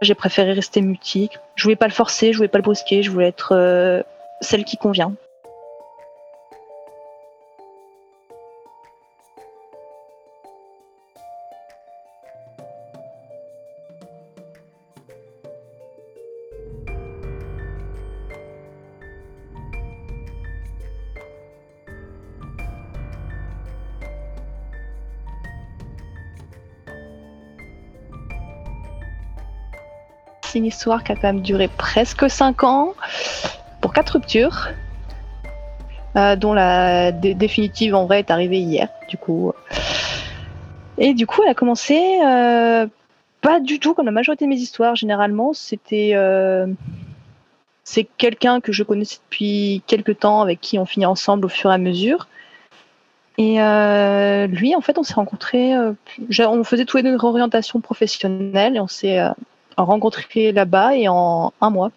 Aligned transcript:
j'ai 0.00 0.14
préféré 0.14 0.52
rester 0.52 0.80
mutique. 0.80 1.38
Je 1.54 1.64
voulais 1.64 1.76
pas 1.76 1.86
le 1.86 1.92
forcer, 1.92 2.32
je 2.32 2.38
voulais 2.38 2.48
pas 2.48 2.58
le 2.58 2.62
brusquer, 2.62 3.02
je 3.02 3.10
voulais 3.10 3.28
être 3.28 3.52
euh, 3.52 4.02
celle 4.40 4.64
qui 4.64 4.76
convient. 4.76 5.14
Histoire 30.70 31.04
qui 31.04 31.12
a 31.12 31.14
quand 31.14 31.28
même 31.28 31.42
duré 31.42 31.68
presque 31.68 32.28
5 32.30 32.64
ans 32.64 32.94
pour 33.80 33.92
quatre 33.92 34.10
ruptures, 34.10 34.68
euh, 36.16 36.36
dont 36.36 36.52
la 36.52 37.12
définitive 37.12 37.94
en 37.94 38.06
vrai 38.06 38.20
est 38.20 38.30
arrivée 38.30 38.58
hier, 38.58 38.88
du 39.08 39.16
coup. 39.16 39.52
Et 40.98 41.14
du 41.14 41.26
coup, 41.26 41.42
elle 41.42 41.50
a 41.50 41.54
commencé 41.54 42.20
euh, 42.24 42.86
pas 43.40 43.60
du 43.60 43.78
tout 43.78 43.94
comme 43.94 44.06
la 44.06 44.12
majorité 44.12 44.44
de 44.44 44.50
mes 44.50 44.56
histoires. 44.56 44.96
Généralement, 44.96 45.52
c'était 45.52 46.12
euh, 46.14 46.66
c'est 47.84 48.04
quelqu'un 48.18 48.60
que 48.60 48.72
je 48.72 48.82
connaissais 48.82 49.18
depuis 49.30 49.82
quelques 49.86 50.18
temps, 50.18 50.42
avec 50.42 50.60
qui 50.60 50.78
on 50.78 50.84
finit 50.84 51.06
ensemble 51.06 51.46
au 51.46 51.48
fur 51.48 51.70
et 51.70 51.74
à 51.74 51.78
mesure. 51.78 52.28
Et 53.38 53.56
lui, 54.48 54.74
en 54.74 54.82
fait, 54.82 54.98
on 54.98 55.02
s'est 55.02 55.14
rencontrés. 55.14 55.72
on 55.74 56.64
faisait 56.64 56.84
tous 56.84 56.98
les 56.98 57.02
deux 57.02 57.10
une 57.10 57.16
réorientation 57.16 57.80
professionnelle 57.80 58.76
et 58.76 58.80
on 58.80 58.86
s'est 58.86 59.18
rencontré 59.84 60.52
là-bas 60.52 60.96
et 60.96 61.08
en 61.08 61.52
un 61.60 61.70
mois. 61.70 61.90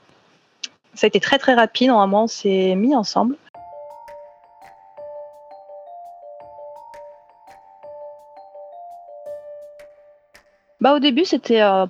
Ça 0.94 1.06
a 1.06 1.08
été 1.08 1.20
très 1.20 1.40
très 1.40 1.54
rapide, 1.54 1.92
en 1.92 2.00
un 2.00 2.08
mois 2.08 2.24
on 2.24 2.28
s'est 2.28 2.76
mis 2.76 2.96
ensemble. 2.96 3.38
Bah, 10.84 10.94
au 10.94 11.00
début, 11.00 11.24
c'était 11.24 11.62
un 11.62 11.90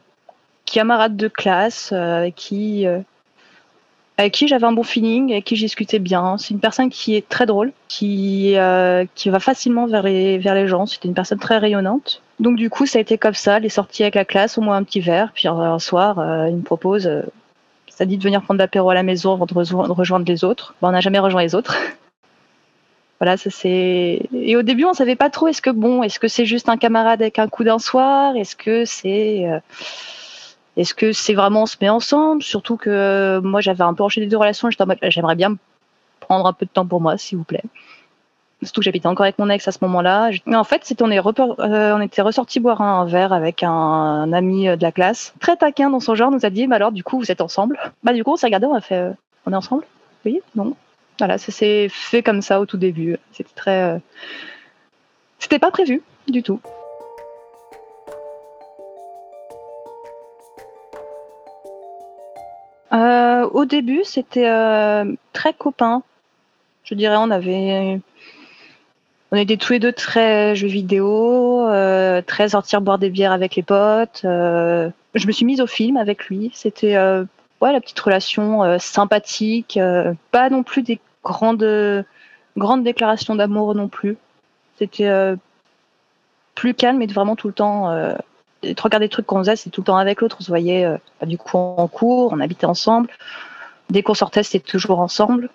camarade 0.66 1.17
de 1.17 1.27
classe 1.27 1.89
euh, 1.94 2.30
qui, 2.30 2.85
euh, 2.85 3.00
avec 4.17 4.33
qui 4.33 4.47
j'avais 4.47 4.66
un 4.66 4.72
bon 4.72 4.83
feeling, 4.83 5.31
avec 5.31 5.45
qui 5.45 5.56
j'ai 5.56 6.00
bien. 6.00 6.38
C'est 6.38 6.52
une 6.52 6.59
personne 6.59 6.89
qui 6.89 7.16
est 7.16 7.28
très 7.28 7.45
drôle, 7.45 7.72
qui, 7.88 8.56
euh, 8.56 9.06
qui 9.16 9.30
va 9.30 9.39
facilement 9.39 9.88
vers 9.88 10.03
les, 10.03 10.38
vers 10.38 10.53
les 10.53 10.67
gens. 10.67 10.86
C'était 10.86 11.08
une 11.08 11.16
personne 11.16 11.39
très 11.39 11.58
rayonnante. 11.58 12.22
Donc 12.39 12.56
du 12.56 12.69
coup, 12.69 12.86
ça 12.86 13.00
a 13.00 13.02
été 13.02 13.17
comme 13.17 13.34
ça, 13.34 13.59
les 13.59 13.69
sorties 13.69 14.03
avec 14.03 14.16
la 14.16 14.25
classe, 14.25 14.58
au 14.58 14.61
moins 14.61 14.78
un 14.78 14.84
petit 14.84 15.00
verre. 15.00 15.31
Puis 15.34 15.47
un 15.47 15.80
soir, 15.80 16.19
euh, 16.19 16.47
il 16.47 16.58
me 16.58 16.61
propose, 16.61 17.08
euh, 17.08 17.23
ça 17.88 18.06
dit 18.06 18.17
de 18.17 18.23
venir 18.23 18.41
prendre 18.44 18.59
l'apéro 18.59 18.89
à 18.89 18.94
la 18.94 19.03
maison 19.03 19.34
avant 19.34 19.45
de, 19.45 19.53
rejoindre 19.53 20.25
les 20.28 20.44
autres. 20.44 20.75
on 20.81 20.91
n'a 20.91 21.02
jamais 21.02 21.19
rejoint 21.19 21.41
les 21.41 21.56
autres. 21.56 21.75
voilà, 23.19 23.38
ça 23.38 23.50
c'est. 23.50 24.22
Et 24.31 24.56
au 24.56 24.61
début, 24.61 24.86
on 24.86 24.94
savait 24.94 25.16
pas 25.16 25.31
trop. 25.31 25.47
Est-ce 25.47 25.61
que 25.61 25.72
bon, 25.72 26.03
est-ce 26.03 26.19
que 26.19 26.28
c'est 26.28 26.45
juste 26.45 26.69
un 26.69 26.78
camarade 26.78 27.22
avec 27.22 27.39
un 27.39 27.47
coup 27.47 27.64
d'un 27.64 27.80
soir? 27.80 28.36
Est-ce 28.36 28.56
que 28.56 28.86
c'est 28.86 29.47
euh, 29.47 29.59
est-ce 30.75 30.93
que 30.93 31.11
c'est 31.11 31.33
vraiment 31.33 31.63
on 31.63 31.66
se 31.66 31.77
met 31.81 31.89
ensemble? 31.89 32.41
Surtout 32.41 32.77
que 32.77 33.39
moi, 33.43 33.61
j'avais 33.61 33.83
un 33.83 33.93
peu 33.93 34.03
enchaîné 34.03 34.27
deux 34.27 34.38
relations. 34.38 34.69
J'étais 34.69 34.83
en 34.83 34.88
mode, 34.88 34.97
j'aimerais 35.03 35.35
bien 35.35 35.55
prendre 36.19 36.47
un 36.47 36.53
peu 36.53 36.66
de 36.66 36.71
temps 36.71 36.88
pour 36.88 37.02
moi, 37.02 37.17
s'il 37.17 37.38
vous 37.38 37.43
plaît. 37.43 37.63
Surtout 38.63 38.81
que 38.81 38.85
j'habitais 38.85 39.07
encore 39.07 39.25
avec 39.25 39.38
mon 39.39 39.49
ex 39.49 39.67
à 39.67 39.71
ce 39.71 39.79
moment-là. 39.81 40.31
Mais 40.45 40.55
en 40.55 40.63
fait, 40.63 40.94
euh, 40.99 41.94
on 41.95 42.01
était 42.01 42.21
ressorti 42.21 42.59
boire 42.59 42.81
un 42.81 43.05
verre 43.05 43.33
avec 43.33 43.61
un, 43.61 44.31
ami 44.31 44.69
euh, 44.69 44.75
de 44.75 44.81
la 44.81 44.91
classe. 44.91 45.33
Très 45.39 45.57
taquin 45.57 45.89
dans 45.89 45.99
son 45.99 46.16
genre, 46.16 46.31
nous 46.31 46.45
a 46.45 46.49
dit 46.49 46.66
bah 46.67 46.77
alors, 46.77 46.91
du 46.91 47.03
coup, 47.03 47.19
vous 47.19 47.31
êtes 47.31 47.41
ensemble? 47.41 47.77
Bah, 48.03 48.13
du 48.13 48.23
coup, 48.23 48.31
on 48.31 48.35
s'est 48.35 48.47
regardé, 48.47 48.66
on 48.66 48.73
a 48.73 48.81
fait 48.81 48.97
euh, 48.97 49.12
on 49.45 49.51
est 49.51 49.56
ensemble? 49.56 49.83
Oui 50.25 50.41
Non 50.56 50.75
Voilà, 51.19 51.38
ça 51.38 51.51
s'est 51.51 51.88
fait 51.89 52.23
comme 52.23 52.41
ça 52.41 52.62
au 52.62 52.66
tout 52.66 52.78
début. 52.78 53.17
C'était 53.33 53.53
très. 53.53 54.01
C'était 55.39 55.59
pas 55.59 55.72
prévu 55.72 56.01
du 56.29 56.41
tout. 56.41 56.62
Au 62.94 63.66
début, 63.66 64.04
c'était 64.04 64.50
très 65.34 65.54
copain. 65.54 66.04
Je 66.84 66.96
dirais, 66.96 67.16
on 67.18 67.31
avait 67.31 68.02
on 69.34 69.36
était 69.36 69.58
tous 69.58 69.74
les 69.74 69.80
deux 69.80 69.92
très 69.92 70.56
jeux 70.56 70.68
vidéo, 70.68 71.68
euh, 71.68 72.22
très 72.22 72.50
sortir 72.50 72.81
boire 72.81 73.00
des 73.00 73.09
bières 73.09 73.31
avec 73.31 73.56
les 73.56 73.64
potes. 73.64 74.22
Euh, 74.26 74.92
je 75.16 75.26
me 75.26 75.31
suis 75.31 75.44
mise 75.44 75.59
au 75.59 75.66
film 75.66 75.98
avec 75.98 76.28
lui. 76.28 76.52
C'était 76.54 76.96
euh, 76.96 77.26
ouais, 77.59 77.74
la 77.74 77.81
petite 77.81 78.00
relation 78.00 78.78
sympathique, 78.78 79.80
pas 80.30 80.52
non 80.52 80.62
plus 80.62 80.84
des 80.84 81.00
grandes, 81.24 82.06
grandes 82.58 82.84
déclarations 82.84 83.34
d'amour 83.34 83.74
non 83.74 83.88
plus. 83.88 84.18
C'était 84.78 85.10
plus 86.54 86.75
calme 86.75 87.02
et 87.02 87.08
vraiment 87.08 87.36
tout 87.36 87.48
le 87.48 87.56
temps. 87.56 87.92
Les 88.63 88.75
trois 88.75 88.90
des 88.90 89.09
trucs 89.09 89.25
qu'on 89.25 89.40
faisait, 89.40 89.56
c'est 89.56 89.69
tout 89.69 89.81
le 89.81 89.85
temps 89.85 89.97
avec 89.97 90.22
l'autre. 90.22 90.38
On 90.40 90.44
se 90.44 90.50
voyait 90.50 90.88
bah, 91.19 91.28
du 91.28 91.38
coup 91.38 91.57
en 91.57 91.88
cours, 91.88 92.34
on 92.34 92.40
habitait 92.40 92.66
ensemble. 92.66 93.09
Dès 93.90 94.01
qu'on 94.03 94.13
sortait, 94.13 94.44
c'était 94.44 94.59
toujours 94.66 95.00
ensemble. 95.00 95.50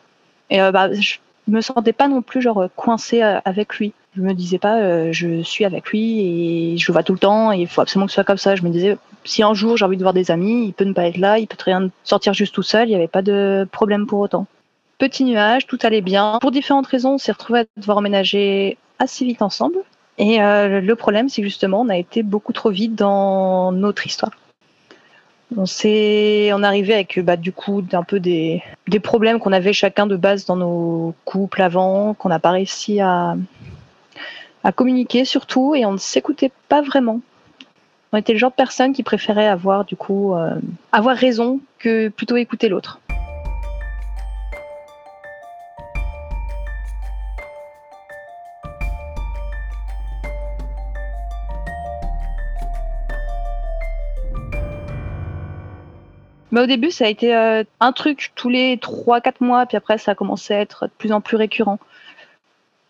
Et 0.51 0.59
bah, 0.71 0.93
je, 0.93 1.19
me 1.49 1.61
sentais 1.61 1.93
pas 1.93 2.09
non 2.09 2.23
plus 2.23 2.43
genre 2.43 2.69
coincée 2.77 3.23
euh, 3.23 3.41
avec 3.45 3.77
lui. 3.77 3.93
Je 4.17 4.23
me 4.23 4.33
disais 4.35 4.59
pas, 4.59 4.81
euh, 4.81 5.13
je 5.13 5.43
suis 5.43 5.65
avec 5.65 5.89
lui 5.91 6.21
et 6.21 6.79
je 6.79 6.93
vois 6.93 7.03
tout 7.03 7.13
le 7.13 7.19
temps 7.19 7.53
et 7.53 7.59
il 7.59 7.69
faut 7.69 7.81
absolument 7.81 8.07
que 8.07 8.13
ce 8.13 8.17
soit 8.17 8.25
comme 8.25 8.39
ça. 8.39 8.57
Je 8.57 8.63
me 8.63 8.71
disais, 8.71 8.97
si 9.25 9.43
un 9.43 9.55
jour 9.55 9.77
j'ai 9.77 9.85
envie 9.85 9.97
de 9.97 10.03
voir 10.03 10.15
des 10.15 10.31
amis, 10.31 10.67
il 10.67 10.73
peut 10.73 10.85
ne 10.85 10.93
pas 10.93 11.07
être 11.07 11.19
là, 11.19 11.39
il 11.39 11.47
peut 11.47 11.57
très 11.57 11.73
bien 11.73 11.91
sortir 12.05 12.35
juste 12.35 12.55
tout 12.55 12.63
seul, 12.63 12.89
il 12.89 12.91
n'y 12.91 12.97
avait 12.97 13.09
pas 13.09 13.23
de 13.23 13.67
problème 13.71 14.07
pour 14.07 14.21
autant. 14.21 14.47
Petit 14.99 15.25
nuage, 15.25 15.67
tout 15.67 15.79
allait 15.83 16.01
bien. 16.01 16.39
Pour 16.41 16.51
différentes 16.51 16.89
raisons, 16.89 17.15
on 17.15 17.19
s'est 17.19 17.33
retrouvés 17.33 17.61
à 17.61 17.65
devoir 17.77 17.99
emménager 17.99 18.77
assez 18.99 19.25
vite 19.25 19.43
ensemble. 19.43 19.79
Et 20.19 20.43
euh, 20.43 20.81
le 20.81 20.97
problème, 20.97 21.29
c'est 21.29 21.43
justement, 21.43 21.83
on 21.83 21.89
a 21.89 21.97
été 21.97 22.23
beaucoup 22.23 22.53
trop 22.53 22.71
vite 22.71 22.95
dans 22.95 23.73
notre 23.73 24.07
histoire. 24.07 24.33
On 25.57 25.65
s'est 25.65 26.51
on 26.53 26.63
arrivait 26.63 26.93
avec 26.95 27.21
bah, 27.21 27.37
du 27.37 27.53
coup 27.53 27.83
un 27.93 28.03
peu 28.03 28.21
des, 28.21 28.63
des 28.87 29.01
problèmes 29.01 29.39
qu'on 29.39 29.53
avait 29.53 29.73
chacun 29.73 30.07
de 30.07 30.17
base 30.17 30.45
dans 30.45 30.57
nos 30.57 31.15
couples 31.25 31.63
avant, 31.63 32.13
qu'on 32.13 32.29
n'a 32.29 32.39
pas 32.39 32.51
réussi 32.51 33.01
à, 33.01 33.35
à 34.63 34.73
communiquer 34.73 35.25
surtout, 35.25 35.75
et 35.75 35.87
on 35.87 35.93
ne 35.93 35.99
s'écoutait 35.99 36.53
pas 36.69 36.83
vraiment. 36.83 37.21
On 38.13 38.19
était 38.19 38.35
le 38.35 38.39
genre 38.39 38.51
de 38.51 38.57
personne 38.57 38.93
qui 38.93 39.03
préférait 39.03 39.49
avoir 39.49 39.85
du 39.85 39.97
coup 39.97 40.35
euh, 40.35 40.55
avoir 40.93 41.17
raison 41.17 41.61
que 41.79 42.09
plutôt 42.09 42.37
écouter 42.37 42.69
l'autre. 42.69 43.01
Mais 56.59 56.65
au 56.65 56.67
début, 56.67 56.91
ça 56.91 57.05
a 57.05 57.09
été 57.09 57.37
euh, 57.37 57.63
un 57.79 57.93
truc 57.93 58.33
tous 58.35 58.49
les 58.49 58.79
3-4 58.79 59.35
mois, 59.39 59.65
puis 59.67 59.77
après, 59.77 59.97
ça 59.97 60.11
a 60.11 60.15
commencé 60.17 60.55
à 60.55 60.61
être 60.61 60.87
de 60.87 60.91
plus 60.99 61.13
en 61.13 61.21
plus 61.21 61.37
récurrent. 61.37 61.79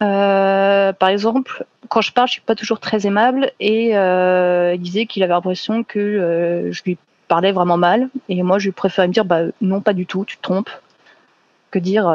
Euh, 0.02 0.94
par 0.94 1.10
exemple, 1.10 1.66
quand 1.90 2.00
je 2.00 2.10
parle, 2.10 2.28
je 2.28 2.32
suis 2.32 2.40
pas 2.40 2.54
toujours 2.54 2.80
très 2.80 3.06
aimable 3.06 3.52
et 3.60 3.94
euh, 3.94 4.72
il 4.74 4.80
disait 4.80 5.04
qu'il 5.04 5.22
avait 5.22 5.34
l'impression 5.34 5.84
que 5.84 6.70
je 6.72 6.82
lui 6.84 6.96
parlais 7.26 7.52
vraiment 7.52 7.76
mal 7.76 8.08
et 8.30 8.42
moi 8.42 8.58
je 8.58 8.64
lui 8.64 8.72
préférais 8.72 9.06
me 9.06 9.12
dire 9.12 9.26
bah 9.26 9.42
non 9.60 9.82
pas 9.82 9.92
du 9.92 10.06
tout, 10.06 10.24
tu 10.24 10.38
te 10.38 10.42
trompes, 10.42 10.70
que 11.70 11.78
dire 11.78 12.10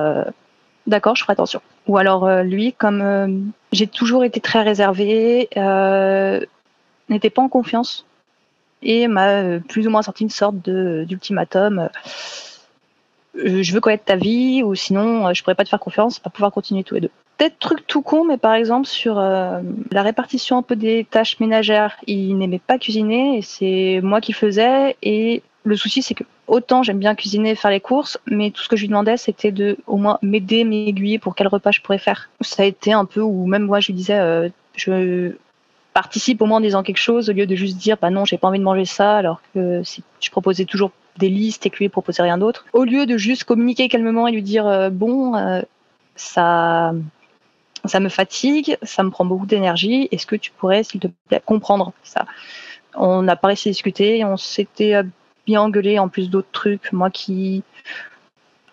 d'accord, 0.88 1.16
je 1.16 1.22
ferai 1.22 1.34
attention. 1.34 1.62
Ou 1.86 1.98
alors 2.00 2.42
lui, 2.42 2.74
comme 2.74 3.52
j'ai 3.72 3.86
toujours 3.86 4.24
été 4.24 4.40
très 4.40 4.64
réservée, 4.64 5.50
n'était 7.10 7.30
pas 7.30 7.44
en 7.44 7.50
confiance 7.50 8.08
et 8.84 9.08
m'a 9.08 9.30
euh, 9.30 9.60
plus 9.60 9.88
ou 9.88 9.90
moins 9.90 10.02
sorti 10.02 10.24
une 10.24 10.30
sorte 10.30 10.58
d'ultimatum. 10.58 11.90
Euh, 13.36 13.64
je 13.64 13.74
veux 13.74 13.80
connaître 13.80 14.06
ta 14.06 14.16
vie 14.16 14.62
ou 14.64 14.76
sinon 14.76 15.28
euh, 15.28 15.34
je 15.34 15.42
pourrais 15.42 15.56
pas 15.56 15.64
te 15.64 15.70
faire 15.70 15.80
confiance, 15.80 16.20
pas 16.20 16.30
pouvoir 16.30 16.52
continuer 16.52 16.84
tous 16.84 16.96
les 16.96 17.02
deux. 17.02 17.12
Peut-être 17.38 17.58
truc 17.58 17.88
tout 17.88 18.04
con, 18.04 18.26
mais 18.26 18.38
par 18.38 18.54
exemple 18.54 18.88
sur 18.88 19.16
la 19.16 20.02
répartition 20.04 20.58
un 20.58 20.62
peu 20.62 20.76
des 20.76 21.04
tâches 21.04 21.40
ménagères, 21.40 21.98
il 22.06 22.38
n'aimait 22.38 22.60
pas 22.60 22.78
cuisiner 22.78 23.40
et 23.40 23.42
c'est 23.42 24.02
moi 24.04 24.22
qui 24.22 24.34
faisais. 24.34 24.96
Et 25.02 25.42
le 25.64 25.76
souci, 25.76 26.04
c'est 26.04 26.14
que 26.14 26.24
autant 26.46 26.84
j'aime 26.84 27.00
bien 27.00 27.16
cuisiner, 27.16 27.56
faire 27.56 27.72
les 27.72 27.80
courses, 27.80 28.20
mais 28.28 28.52
tout 28.52 28.62
ce 28.62 28.70
que 28.70 28.76
je 28.76 28.82
lui 28.82 28.90
demandais, 28.90 29.18
c'était 29.18 29.52
de 29.52 29.78
au 29.88 29.98
moins 29.98 30.20
m'aider, 30.22 30.64
m'aiguiller 30.64 31.18
pour 31.18 31.34
quel 31.34 31.48
repas 31.48 31.72
je 31.72 31.82
pourrais 31.82 31.98
faire. 31.98 32.30
Ça 32.42 32.62
a 32.62 32.66
été 32.68 32.94
un 32.94 33.06
peu 33.06 33.22
où 33.22 33.48
même 33.48 33.64
moi 33.64 33.80
je 33.80 33.88
lui 33.88 33.96
disais, 33.96 34.52
je 34.76 35.34
participe 35.94 36.42
au 36.42 36.46
moins 36.46 36.58
en 36.58 36.62
disant 36.62 36.84
quelque 36.84 36.98
chose 36.98 37.30
au 37.30 37.34
lieu 37.34 37.46
de 37.46 37.56
juste 37.56 37.78
dire 37.78 37.98
bah 38.02 38.10
non 38.10 38.26
j'ai 38.26 38.38
pas 38.38 38.48
envie 38.48 38.60
de 38.60 38.64
manger 38.64 38.86
ça 38.86 39.18
alors 39.18 39.42
que 39.54 39.84
si 39.84 40.04
je 40.20 40.30
proposais 40.32 40.66
toujours 40.66 40.92
des 41.18 41.30
listes 41.30 41.66
et 41.66 41.70
que 41.70 41.78
lui 41.78 41.90
proposait 41.90 42.24
rien 42.24 42.38
d'autre 42.38 42.66
au 42.74 42.84
lieu 42.84 43.06
de 43.06 43.18
juste 43.18 43.44
communiquer 43.44 43.88
calmement 43.90 44.28
et 44.28 44.32
lui 44.32 44.42
dire 44.42 44.68
euh, 44.68 44.90
bon 44.90 45.36
euh, 45.36 45.62
ça 46.16 46.94
ça 47.86 48.00
me 48.00 48.10
fatigue 48.10 48.78
ça 48.82 49.04
me 49.04 49.10
prend 49.10 49.26
beaucoup 49.26 49.46
d'énergie 49.46 50.08
est-ce 50.12 50.26
que 50.26 50.36
tu 50.36 50.52
pourrais 50.52 50.84
s'il 50.84 51.00
te 51.00 51.08
plaît 51.28 51.42
comprendre 51.46 51.94
ça? 52.04 52.26
On 52.96 53.24
n'a 53.24 53.36
pas 53.36 53.48
réussi 53.50 53.70
à 53.70 53.72
discuter 53.72 54.24
on 54.26 54.38
s'était 54.38 55.04
bien 55.46 55.62
engueulé 55.62 56.00
en 56.00 56.10
plus 56.10 56.30
d'autres 56.30 56.52
trucs. 56.52 56.92
Moi 56.92 57.10
qui 57.10 57.64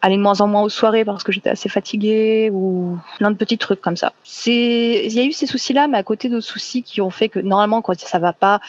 allais 0.03 0.17
de 0.17 0.23
moins 0.23 0.41
en 0.41 0.47
moins 0.47 0.63
aux 0.63 0.69
soirées 0.69 1.05
parce 1.05 1.25
que 1.25 1.33
j'étais 1.33 1.51
assez 1.51 1.69
fatiguée 1.69 2.51
ou 2.53 2.99
plein 3.19 3.31
de 3.31 3.37
petits 3.37 3.59
trucs 3.59 3.81
comme 3.81 3.97
ça. 3.97 4.13
Il 4.47 5.13
y 5.13 5.21
a 5.21 5.25
eu 5.25 5.33
ces 5.33 5.47
soucis-là, 5.47 5.89
mais 5.89 5.99
à 5.99 6.03
côté 6.03 6.29
d'autres 6.29 6.47
soucis 6.47 6.83
qui 6.83 7.01
ont 7.01 7.11
fait 7.11 7.29
que 7.29 7.39
normalement 7.39 7.83
quand 7.83 7.99
ça 7.99 8.19
va 8.19 8.33
pas, 8.33 8.61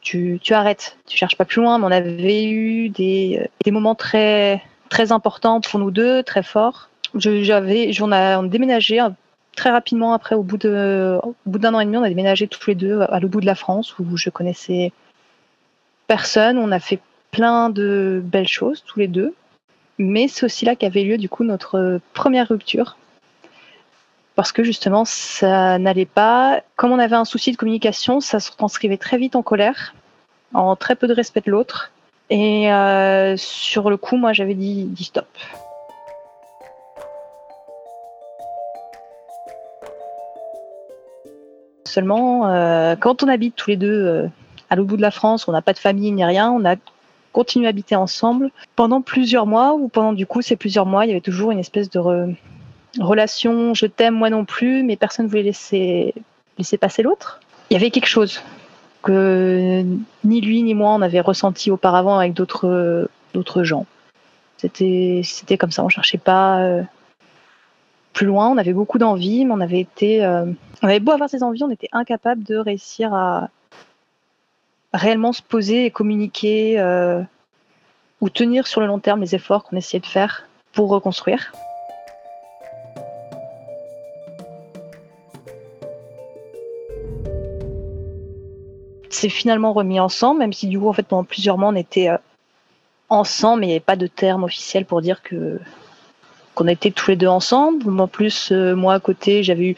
tu, 0.00 0.38
tu 0.42 0.54
arrêtes, 0.54 0.96
tu 1.06 1.16
cherches 1.16 1.36
pas 1.36 1.44
plus 1.44 1.62
loin. 1.62 1.78
Mais 1.78 1.86
on 1.86 1.90
avait 1.90 2.44
eu 2.44 2.88
des, 2.88 3.48
des 3.64 3.70
moments 3.70 3.94
très 3.94 4.62
très 4.88 5.12
importants 5.12 5.60
pour 5.60 5.80
nous 5.80 5.90
deux, 5.90 6.22
très 6.22 6.42
forts. 6.42 6.88
J'avais, 7.14 7.90
on 8.00 8.12
a 8.12 8.42
déménagé 8.42 9.00
très 9.56 9.70
rapidement 9.70 10.12
après, 10.14 10.34
au 10.34 10.42
bout 10.42 10.56
d'un 10.56 11.20
an 11.74 11.80
et 11.80 11.84
demi, 11.84 11.96
on 11.96 12.02
a 12.02 12.08
déménagé 12.08 12.46
tous 12.46 12.66
les 12.68 12.74
deux 12.74 13.00
à 13.00 13.20
l'autre 13.20 13.32
bout 13.32 13.40
de 13.40 13.46
la 13.46 13.54
France 13.54 13.98
où 13.98 14.16
je 14.16 14.30
connaissais 14.30 14.92
personne. 16.06 16.58
On 16.58 16.72
a 16.72 16.78
fait 16.78 17.00
plein 17.30 17.70
de 17.70 18.22
belles 18.24 18.48
choses 18.48 18.82
tous 18.86 18.98
les 18.98 19.08
deux. 19.08 19.34
Mais 19.98 20.28
c'est 20.28 20.44
aussi 20.44 20.64
là 20.64 20.76
qu'avait 20.76 21.04
lieu 21.04 21.18
du 21.18 21.28
coup 21.28 21.44
notre 21.44 22.00
première 22.14 22.48
rupture. 22.48 22.96
Parce 24.34 24.52
que 24.52 24.64
justement, 24.64 25.04
ça 25.04 25.78
n'allait 25.78 26.06
pas. 26.06 26.62
Comme 26.76 26.92
on 26.92 26.98
avait 26.98 27.16
un 27.16 27.26
souci 27.26 27.52
de 27.52 27.56
communication, 27.56 28.20
ça 28.20 28.40
se 28.40 28.50
transcrivait 28.50 28.96
très 28.96 29.18
vite 29.18 29.36
en 29.36 29.42
colère, 29.42 29.94
en 30.54 30.74
très 30.74 30.96
peu 30.96 31.06
de 31.06 31.14
respect 31.14 31.42
de 31.44 31.50
l'autre. 31.50 31.92
Et 32.30 32.72
euh, 32.72 33.36
sur 33.36 33.90
le 33.90 33.98
coup, 33.98 34.16
moi, 34.16 34.32
j'avais 34.32 34.54
dit, 34.54 34.84
dit 34.84 35.04
stop. 35.04 35.26
Seulement, 41.84 42.48
euh, 42.48 42.96
quand 42.96 43.22
on 43.22 43.28
habite 43.28 43.54
tous 43.54 43.68
les 43.68 43.76
deux 43.76 44.06
euh, 44.06 44.26
à 44.70 44.76
l'autre 44.76 44.88
bout 44.88 44.96
de 44.96 45.02
la 45.02 45.10
France, 45.10 45.46
on 45.46 45.52
n'a 45.52 45.60
pas 45.60 45.74
de 45.74 45.78
famille 45.78 46.10
ni 46.10 46.24
rien, 46.24 46.50
on 46.50 46.64
a 46.64 46.76
continué 47.32 47.66
à 47.66 47.70
habiter 47.70 47.96
ensemble 47.96 48.50
pendant 48.76 49.00
plusieurs 49.00 49.46
mois, 49.46 49.74
ou 49.74 49.88
pendant 49.88 50.12
du 50.12 50.26
coup 50.26 50.42
ces 50.42 50.56
plusieurs 50.56 50.86
mois, 50.86 51.04
il 51.04 51.08
y 51.08 51.12
avait 51.12 51.20
toujours 51.20 51.50
une 51.50 51.58
espèce 51.58 51.90
de 51.90 52.00
relation, 53.00 53.74
je 53.74 53.86
t'aime 53.86 54.14
moi 54.14 54.30
non 54.30 54.44
plus, 54.44 54.82
mais 54.82 54.96
personne 54.96 55.26
ne 55.26 55.30
voulait 55.30 55.42
laisser, 55.42 56.14
laisser 56.58 56.78
passer 56.78 57.02
l'autre. 57.02 57.40
Il 57.70 57.74
y 57.74 57.76
avait 57.76 57.90
quelque 57.90 58.06
chose 58.06 58.40
que 59.02 59.84
ni 60.24 60.40
lui 60.40 60.62
ni 60.62 60.74
moi 60.74 60.90
on 60.90 61.02
avait 61.02 61.20
ressenti 61.20 61.70
auparavant 61.70 62.18
avec 62.18 62.34
d'autres 62.34 63.08
gens. 63.62 63.86
C'était 64.58 65.58
comme 65.58 65.72
ça, 65.72 65.82
on 65.82 65.88
cherchait 65.88 66.18
pas 66.18 66.60
euh, 66.60 66.82
plus 68.12 68.26
loin, 68.26 68.48
on 68.48 68.58
avait 68.58 68.72
beaucoup 68.72 68.98
d'envie, 68.98 69.44
mais 69.44 69.52
on 69.52 69.60
avait 69.60 69.80
été 69.80 70.24
euh, 70.24 70.44
on 70.82 70.86
avait 70.86 71.00
beau 71.00 71.12
avoir 71.12 71.28
ces 71.28 71.42
envies, 71.42 71.64
on 71.64 71.70
était 71.70 71.88
incapable 71.92 72.44
de 72.44 72.56
réussir 72.56 73.12
à 73.12 73.48
réellement 74.92 75.32
se 75.32 75.42
poser 75.42 75.86
et 75.86 75.90
communiquer 75.90 76.78
euh, 76.78 77.22
ou 78.20 78.28
tenir 78.28 78.66
sur 78.66 78.80
le 78.80 78.86
long 78.86 78.98
terme 78.98 79.20
les 79.20 79.34
efforts 79.34 79.64
qu'on 79.64 79.76
essayait 79.76 80.00
de 80.00 80.06
faire 80.06 80.48
pour 80.72 80.88
reconstruire. 80.90 81.52
C'est 89.10 89.28
finalement 89.28 89.72
remis 89.72 90.00
ensemble, 90.00 90.40
même 90.40 90.52
si 90.52 90.66
du 90.66 90.80
coup, 90.80 90.88
en 90.88 90.92
fait, 90.92 91.04
pendant 91.04 91.24
plusieurs 91.24 91.58
mois, 91.58 91.68
on 91.68 91.76
était 91.76 92.08
euh, 92.08 92.16
ensemble, 93.08 93.60
mais 93.60 93.66
il 93.66 93.70
n'y 93.70 93.74
avait 93.74 93.80
pas 93.80 93.96
de 93.96 94.06
terme 94.06 94.44
officiel 94.44 94.84
pour 94.84 95.00
dire 95.00 95.22
que 95.22 95.60
qu'on 96.54 96.68
était 96.68 96.90
tous 96.90 97.10
les 97.10 97.16
deux 97.16 97.28
ensemble. 97.28 97.98
En 97.98 98.08
plus, 98.08 98.52
euh, 98.52 98.74
moi 98.74 98.92
à 98.92 99.00
côté, 99.00 99.42
j'avais 99.42 99.68
eu 99.68 99.76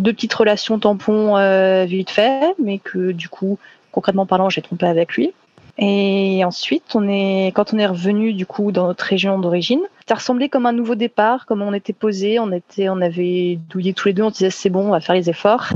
deux 0.00 0.12
petites 0.12 0.34
relations 0.34 0.78
tampons 0.78 1.36
vite 1.84 2.10
fait, 2.10 2.54
mais 2.58 2.78
que 2.78 3.12
du 3.12 3.28
coup, 3.28 3.58
concrètement 3.96 4.26
parlant, 4.26 4.50
j'ai 4.50 4.60
trompé 4.60 4.84
avec 4.86 5.14
lui. 5.14 5.32
Et 5.78 6.44
ensuite, 6.44 6.94
on 6.94 7.08
est, 7.08 7.50
quand 7.54 7.72
on 7.72 7.78
est 7.78 7.86
revenu 7.86 8.34
du 8.34 8.44
coup 8.44 8.70
dans 8.70 8.86
notre 8.86 9.04
région 9.04 9.38
d'origine, 9.38 9.80
ça 10.06 10.16
ressemblait 10.16 10.50
comme 10.50 10.66
un 10.66 10.72
nouveau 10.72 10.94
départ, 10.94 11.46
comme 11.46 11.62
on 11.62 11.72
était 11.72 11.94
posé, 11.94 12.38
on 12.38 12.52
était, 12.52 12.90
on 12.90 13.00
avait 13.00 13.58
douillé 13.70 13.94
tous 13.94 14.08
les 14.08 14.14
deux, 14.14 14.22
on 14.22 14.30
disait 14.30 14.50
c'est 14.50 14.68
bon, 14.68 14.88
on 14.88 14.90
va 14.90 15.00
faire 15.00 15.14
les 15.14 15.30
efforts. 15.30 15.72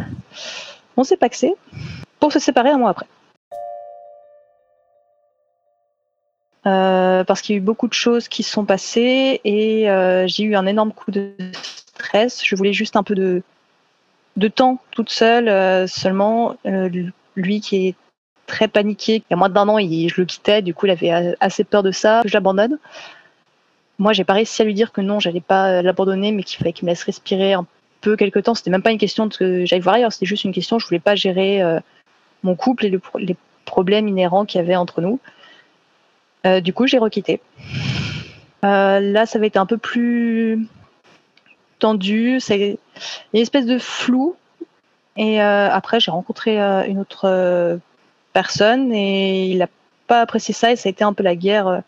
On 0.98 1.04
s'est 1.04 1.16
paxé 1.16 1.54
pour 2.18 2.30
se 2.30 2.38
séparer 2.38 2.68
un 2.68 2.76
mois 2.76 2.90
après. 2.90 3.06
Euh, 6.66 7.24
parce 7.24 7.40
qu'il 7.40 7.54
y 7.54 7.58
a 7.58 7.58
eu 7.58 7.64
beaucoup 7.64 7.88
de 7.88 7.94
choses 7.94 8.28
qui 8.28 8.42
se 8.42 8.52
sont 8.52 8.66
passées 8.66 9.40
et 9.44 9.90
euh, 9.90 10.26
j'ai 10.26 10.42
eu 10.42 10.56
un 10.56 10.66
énorme 10.66 10.92
coup 10.92 11.10
de 11.10 11.32
stress. 11.94 12.44
Je 12.44 12.54
voulais 12.54 12.74
juste 12.74 12.96
un 12.96 13.02
peu 13.02 13.14
de, 13.14 13.42
de 14.36 14.48
temps 14.48 14.78
toute 14.90 15.08
seule, 15.08 15.48
euh, 15.48 15.86
seulement 15.86 16.56
lui 17.36 17.60
qui 17.60 17.88
est 17.88 17.94
très 18.50 18.68
paniqué. 18.68 19.16
Il 19.16 19.24
y 19.30 19.34
a 19.34 19.36
moins 19.36 19.48
d'un 19.48 19.68
an, 19.68 19.78
je 19.78 20.20
le 20.20 20.24
quittais, 20.24 20.60
du 20.60 20.74
coup, 20.74 20.86
il 20.86 20.90
avait 20.90 21.36
assez 21.40 21.64
peur 21.64 21.82
de 21.82 21.92
ça, 21.92 22.22
je 22.24 22.34
l'abandonne. 22.34 22.78
Moi, 23.98 24.12
j'ai 24.12 24.24
pas 24.24 24.32
réussi 24.32 24.60
à 24.62 24.64
lui 24.64 24.74
dire 24.74 24.92
que 24.92 25.00
non, 25.00 25.20
j'allais 25.20 25.40
pas 25.40 25.82
l'abandonner, 25.82 26.32
mais 26.32 26.42
qu'il 26.42 26.58
fallait 26.58 26.72
qu'il 26.72 26.86
me 26.86 26.90
laisse 26.90 27.04
respirer 27.04 27.52
un 27.52 27.66
peu 28.00 28.16
quelque 28.16 28.38
temps. 28.40 28.54
C'était 28.54 28.70
même 28.70 28.82
pas 28.82 28.90
une 28.90 28.98
question 28.98 29.26
de 29.26 29.36
que 29.36 29.64
j'aille 29.64 29.80
voir 29.80 29.96
ailleurs, 29.96 30.12
c'était 30.12 30.26
juste 30.26 30.44
une 30.44 30.52
question, 30.52 30.78
je 30.78 30.86
voulais 30.86 31.00
pas 31.00 31.14
gérer 31.14 31.62
euh, 31.62 31.78
mon 32.42 32.56
couple 32.56 32.86
et 32.86 33.00
les 33.18 33.36
problèmes 33.64 34.08
inhérents 34.08 34.44
qu'il 34.44 34.60
y 34.60 34.64
avait 34.64 34.76
entre 34.76 35.00
nous. 35.00 35.20
Euh, 36.46 36.60
du 36.60 36.72
coup, 36.72 36.86
j'ai 36.86 36.98
requitté. 36.98 37.40
Euh, 38.64 39.00
là, 39.00 39.26
ça 39.26 39.38
avait 39.38 39.48
été 39.48 39.58
un 39.58 39.66
peu 39.66 39.78
plus 39.78 40.66
tendu. 41.78 42.40
C'est 42.40 42.78
une 43.32 43.40
espèce 43.40 43.66
de 43.66 43.78
flou. 43.78 44.36
Et 45.16 45.40
après, 45.40 46.00
j'ai 46.00 46.10
rencontré 46.10 46.58
une 46.58 46.98
autre 46.98 47.80
et 48.92 49.46
il 49.46 49.58
n'a 49.58 49.68
pas 50.10 50.20
apprécié 50.20 50.52
ça 50.52 50.72
et 50.72 50.76
ça 50.76 50.88
a 50.88 50.90
été 50.90 51.04
un 51.04 51.12
peu 51.12 51.22
la 51.22 51.36
guerre 51.36 51.68
euh, 51.68 51.78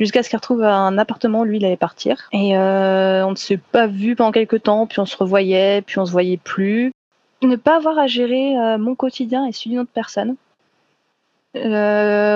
jusqu'à 0.00 0.22
ce 0.22 0.28
qu'il 0.28 0.36
retrouve 0.36 0.64
un 0.64 0.98
appartement, 0.98 1.44
lui 1.44 1.58
il 1.58 1.64
allait 1.64 1.76
partir. 1.76 2.28
Et 2.32 2.56
euh, 2.56 3.24
on 3.24 3.30
ne 3.30 3.36
s'est 3.36 3.58
pas 3.58 3.86
vu 3.86 4.16
pendant 4.16 4.32
quelques 4.32 4.64
temps, 4.64 4.86
puis 4.86 4.98
on 5.00 5.06
se 5.06 5.16
revoyait, 5.16 5.82
puis 5.82 5.98
on 5.98 6.06
se 6.06 6.12
voyait 6.12 6.36
plus. 6.36 6.92
Ne 7.42 7.54
pas 7.54 7.76
avoir 7.76 7.96
à 7.98 8.08
gérer 8.08 8.58
euh, 8.58 8.78
mon 8.78 8.96
quotidien 8.96 9.46
et 9.46 9.52
celui 9.52 9.70
d'une 9.70 9.80
autre 9.80 9.90
personne. 9.94 10.34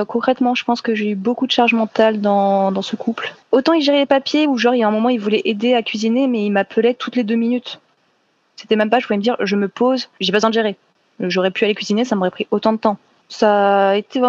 concrètement, 0.07 0.55
je 0.55 0.65
pense 0.65 0.81
que 0.83 0.95
j'ai 0.95 1.11
eu 1.11 1.15
beaucoup 1.17 1.47
de 1.47 1.53
charge 1.53 1.75
mentale 1.75 2.21
dans, 2.21 2.71
dans 2.71 2.83
ce 2.83 2.95
couple. 2.95 3.35
Autant 3.51 3.73
il 3.73 3.83
gérait 3.83 3.99
les 3.99 4.07
papiers, 4.07 4.47
ou 4.47 4.57
genre 4.57 4.75
il 4.75 4.79
y 4.79 4.85
a 4.85 4.89
un 4.89 4.93
moment 4.93 5.09
il 5.09 5.21
voulait 5.21 5.43
aider 5.45 5.75
à 5.75 5.83
cuisiner, 5.83 6.29
mais 6.29 6.45
il 6.45 6.51
m'appelait 6.51 6.95
toutes 6.95 7.17
les 7.17 7.25
deux 7.25 7.35
minutes. 7.35 7.81
C'était 8.55 8.77
même 8.77 8.91
pas, 8.91 9.01
je 9.01 9.07
pouvais 9.07 9.17
me 9.17 9.23
dire, 9.23 9.37
je 9.41 9.57
me 9.57 9.67
pose, 9.67 10.09
j'ai 10.21 10.31
pas 10.31 10.37
besoin 10.37 10.51
de 10.51 10.55
gérer. 10.55 10.77
J'aurais 11.19 11.51
pu 11.51 11.65
aller 11.65 11.75
cuisiner, 11.75 12.05
ça 12.05 12.15
m'aurait 12.15 12.31
pris 12.31 12.47
autant 12.51 12.73
de 12.73 12.79
temps 12.79 12.99
ça 13.33 13.91
a 13.91 13.97
été 13.97 14.21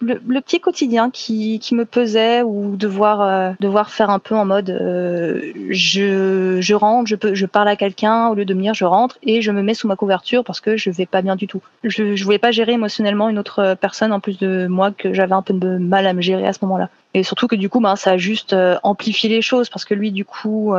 le, 0.00 0.40
petit 0.40 0.60
quotidien 0.60 1.10
qui, 1.10 1.60
me 1.72 1.84
pesait 1.84 2.42
ou 2.42 2.76
devoir 2.76 3.20
euh, 3.20 3.52
devoir 3.60 3.90
faire 3.90 4.10
un 4.10 4.18
peu 4.18 4.34
en 4.34 4.44
mode 4.44 4.70
euh, 4.70 5.52
je, 5.70 6.58
je 6.60 6.74
rentre, 6.74 7.08
je, 7.08 7.16
peux, 7.16 7.34
je 7.34 7.46
parle 7.46 7.68
à 7.68 7.76
quelqu'un 7.76 8.28
au 8.28 8.34
lieu 8.34 8.44
de 8.44 8.54
me 8.54 8.62
dire 8.62 8.74
je 8.74 8.84
rentre 8.84 9.18
et 9.22 9.40
je 9.40 9.50
me 9.50 9.62
mets 9.62 9.74
sous 9.74 9.88
ma 9.88 9.96
couverture 9.96 10.44
parce 10.44 10.60
que 10.60 10.76
je 10.76 10.90
vais 10.90 11.06
pas 11.06 11.22
bien 11.22 11.36
du 11.36 11.46
tout. 11.46 11.62
Je, 11.84 12.16
je 12.16 12.24
voulais 12.24 12.38
pas 12.38 12.50
gérer 12.50 12.72
émotionnellement 12.72 13.28
une 13.28 13.38
autre 13.38 13.76
personne 13.80 14.12
en 14.12 14.20
plus 14.20 14.38
de 14.38 14.66
moi 14.66 14.90
que 14.90 15.12
j'avais 15.12 15.34
un 15.34 15.42
peu 15.42 15.54
de 15.54 15.78
mal 15.78 16.06
à 16.06 16.12
me 16.12 16.20
gérer 16.20 16.46
à 16.46 16.52
ce 16.52 16.58
moment-là. 16.62 16.88
Et 17.14 17.22
surtout 17.22 17.46
que 17.46 17.56
du 17.56 17.68
coup, 17.68 17.80
bah, 17.80 17.96
ça 17.96 18.12
a 18.12 18.16
juste 18.16 18.52
euh, 18.52 18.76
amplifié 18.82 19.28
les 19.28 19.42
choses 19.42 19.68
parce 19.68 19.84
que 19.84 19.94
lui, 19.94 20.12
du 20.12 20.24
coup, 20.24 20.74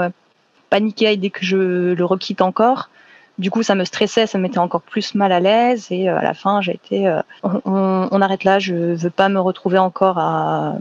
paniquait 0.69 1.15
dès 1.17 1.29
que 1.29 1.45
je 1.45 1.93
le 1.93 2.05
requitte 2.05 2.41
encore 2.41 2.89
du 3.37 3.51
coup, 3.51 3.63
ça 3.63 3.75
me 3.75 3.83
stressait, 3.83 4.27
ça 4.27 4.37
me 4.37 4.43
mettait 4.43 4.59
encore 4.59 4.81
plus 4.81 5.13
mal 5.13 5.31
à 5.31 5.39
l'aise. 5.39 5.87
Et 5.91 6.09
euh, 6.09 6.17
à 6.17 6.23
la 6.23 6.33
fin, 6.33 6.61
j'ai 6.61 6.73
été, 6.73 7.07
euh, 7.07 7.21
on, 7.43 8.21
arrête 8.21 8.43
là. 8.43 8.59
Je 8.59 8.95
veux 8.95 9.09
pas 9.09 9.29
me 9.29 9.39
retrouver 9.39 9.77
encore 9.77 10.17
à 10.17 10.75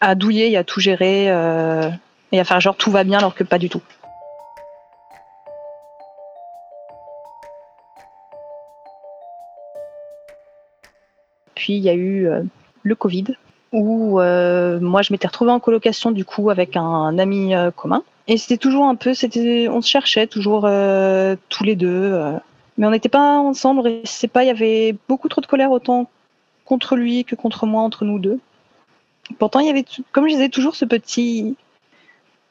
à 0.00 0.16
douiller 0.16 0.50
et 0.50 0.56
à 0.56 0.64
tout 0.64 0.80
gérer 0.80 1.30
euh, 1.30 1.88
et 2.32 2.40
à 2.40 2.44
faire 2.44 2.58
genre 2.60 2.74
tout 2.74 2.90
va 2.90 3.04
bien 3.04 3.18
alors 3.18 3.36
que 3.36 3.44
pas 3.44 3.58
du 3.58 3.68
tout. 3.68 3.82
Puis 11.54 11.74
il 11.74 11.82
y 11.84 11.88
a 11.88 11.94
eu 11.94 12.28
le 12.82 12.94
Covid 12.96 13.36
où 13.70 14.18
moi 14.18 15.02
je 15.02 15.12
m'étais 15.12 15.28
retrouvée 15.28 15.52
en 15.52 15.60
colocation 15.60 16.10
du 16.10 16.24
coup 16.24 16.50
avec 16.50 16.76
un 16.76 17.16
ami 17.16 17.54
commun 17.76 18.02
et 18.28 18.36
c'était 18.36 18.56
toujours 18.56 18.84
un 18.84 18.94
peu, 18.94 19.14
c'était, 19.14 19.68
on 19.68 19.80
se 19.80 19.88
cherchait 19.88 20.26
toujours 20.26 20.64
euh, 20.64 21.36
tous 21.48 21.64
les 21.64 21.74
deux, 21.74 22.12
euh. 22.12 22.38
mais 22.78 22.86
on 22.86 22.90
n'était 22.90 23.08
pas 23.08 23.38
ensemble. 23.38 24.00
C'est 24.04 24.28
pas, 24.28 24.44
il 24.44 24.46
y 24.46 24.50
avait 24.50 24.94
beaucoup 25.08 25.28
trop 25.28 25.40
de 25.40 25.46
colère 25.46 25.72
autant 25.72 26.08
contre 26.64 26.96
lui 26.96 27.24
que 27.24 27.34
contre 27.34 27.66
moi 27.66 27.82
entre 27.82 28.04
nous 28.04 28.18
deux. 28.18 28.38
Pourtant, 29.38 29.60
il 29.60 29.66
y 29.66 29.70
avait, 29.70 29.84
comme 30.12 30.26
je 30.28 30.34
disais, 30.34 30.48
toujours 30.48 30.76
ce 30.76 30.84
petit, 30.84 31.56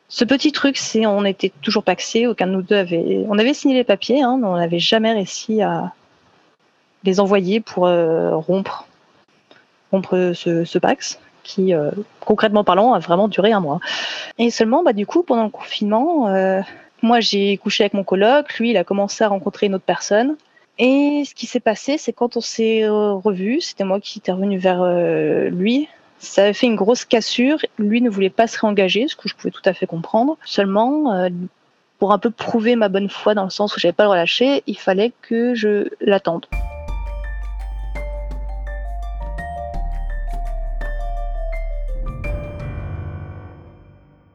ce 0.09 0.25
petit 0.25 0.51
truc, 0.51 0.77
c'est, 0.77 1.05
on 1.05 1.23
était 1.23 1.51
toujours 1.61 1.83
paxés. 1.83 2.27
Aucun 2.27 2.47
de 2.47 2.51
nous 2.51 2.61
deux 2.61 2.75
avait, 2.75 3.23
on 3.27 3.37
avait 3.37 3.53
signé 3.53 3.75
les 3.75 3.83
papiers, 3.85 4.21
hein, 4.21 4.37
mais 4.41 4.47
on 4.47 4.57
n'avait 4.57 4.79
jamais 4.79 5.13
réussi 5.13 5.61
à 5.61 5.93
les 7.03 7.19
envoyer 7.19 7.61
pour 7.61 7.87
euh, 7.87 8.35
rompre, 8.35 8.87
rompre 9.91 10.33
ce, 10.35 10.65
ce 10.65 10.79
pax 10.79 11.19
qui, 11.43 11.73
euh, 11.73 11.91
concrètement 12.19 12.63
parlant, 12.63 12.93
a 12.93 12.99
vraiment 12.99 13.27
duré 13.27 13.51
un 13.51 13.59
mois. 13.59 13.79
Et 14.37 14.49
seulement, 14.49 14.83
bah, 14.83 14.93
du 14.93 15.05
coup, 15.05 15.23
pendant 15.23 15.43
le 15.43 15.49
confinement, 15.49 16.27
euh, 16.27 16.61
moi 17.01 17.19
j'ai 17.19 17.57
couché 17.57 17.83
avec 17.83 17.93
mon 17.93 18.03
coloc, 18.03 18.57
lui 18.59 18.71
il 18.71 18.77
a 18.77 18.83
commencé 18.83 19.23
à 19.23 19.27
rencontrer 19.27 19.67
une 19.67 19.75
autre 19.75 19.85
personne. 19.85 20.35
Et 20.77 21.23
ce 21.25 21.35
qui 21.35 21.45
s'est 21.45 21.59
passé, 21.59 21.97
c'est 21.97 22.13
quand 22.13 22.37
on 22.37 22.41
s'est 22.41 22.87
revu, 22.87 23.61
c'était 23.61 23.83
moi 23.83 23.99
qui 23.99 24.19
étais 24.19 24.31
revenu 24.31 24.57
vers 24.57 24.83
lui. 25.51 25.87
Ça 26.17 26.43
avait 26.43 26.53
fait 26.53 26.65
une 26.65 26.75
grosse 26.75 27.05
cassure. 27.05 27.59
Lui 27.77 28.01
ne 28.01 28.09
voulait 28.09 28.31
pas 28.31 28.47
se 28.47 28.59
réengager, 28.59 29.07
ce 29.07 29.15
que 29.15 29.29
je 29.29 29.35
pouvais 29.35 29.51
tout 29.51 29.61
à 29.65 29.73
fait 29.73 29.85
comprendre. 29.85 30.37
Seulement, 30.43 31.29
pour 31.99 32.13
un 32.13 32.17
peu 32.17 32.31
prouver 32.31 32.75
ma 32.75 32.89
bonne 32.89 33.09
foi 33.09 33.35
dans 33.35 33.43
le 33.43 33.51
sens 33.51 33.75
où 33.75 33.79
j'avais 33.79 33.93
pas 33.93 34.05
le 34.05 34.09
relâcher, 34.09 34.63
il 34.65 34.77
fallait 34.77 35.11
que 35.21 35.53
je 35.53 35.89
l'attende. 35.99 36.47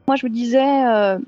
Moi, 0.07 0.15
je 0.15 0.25
me 0.25 0.31
disais, 0.31 0.85
euh, 0.85 1.19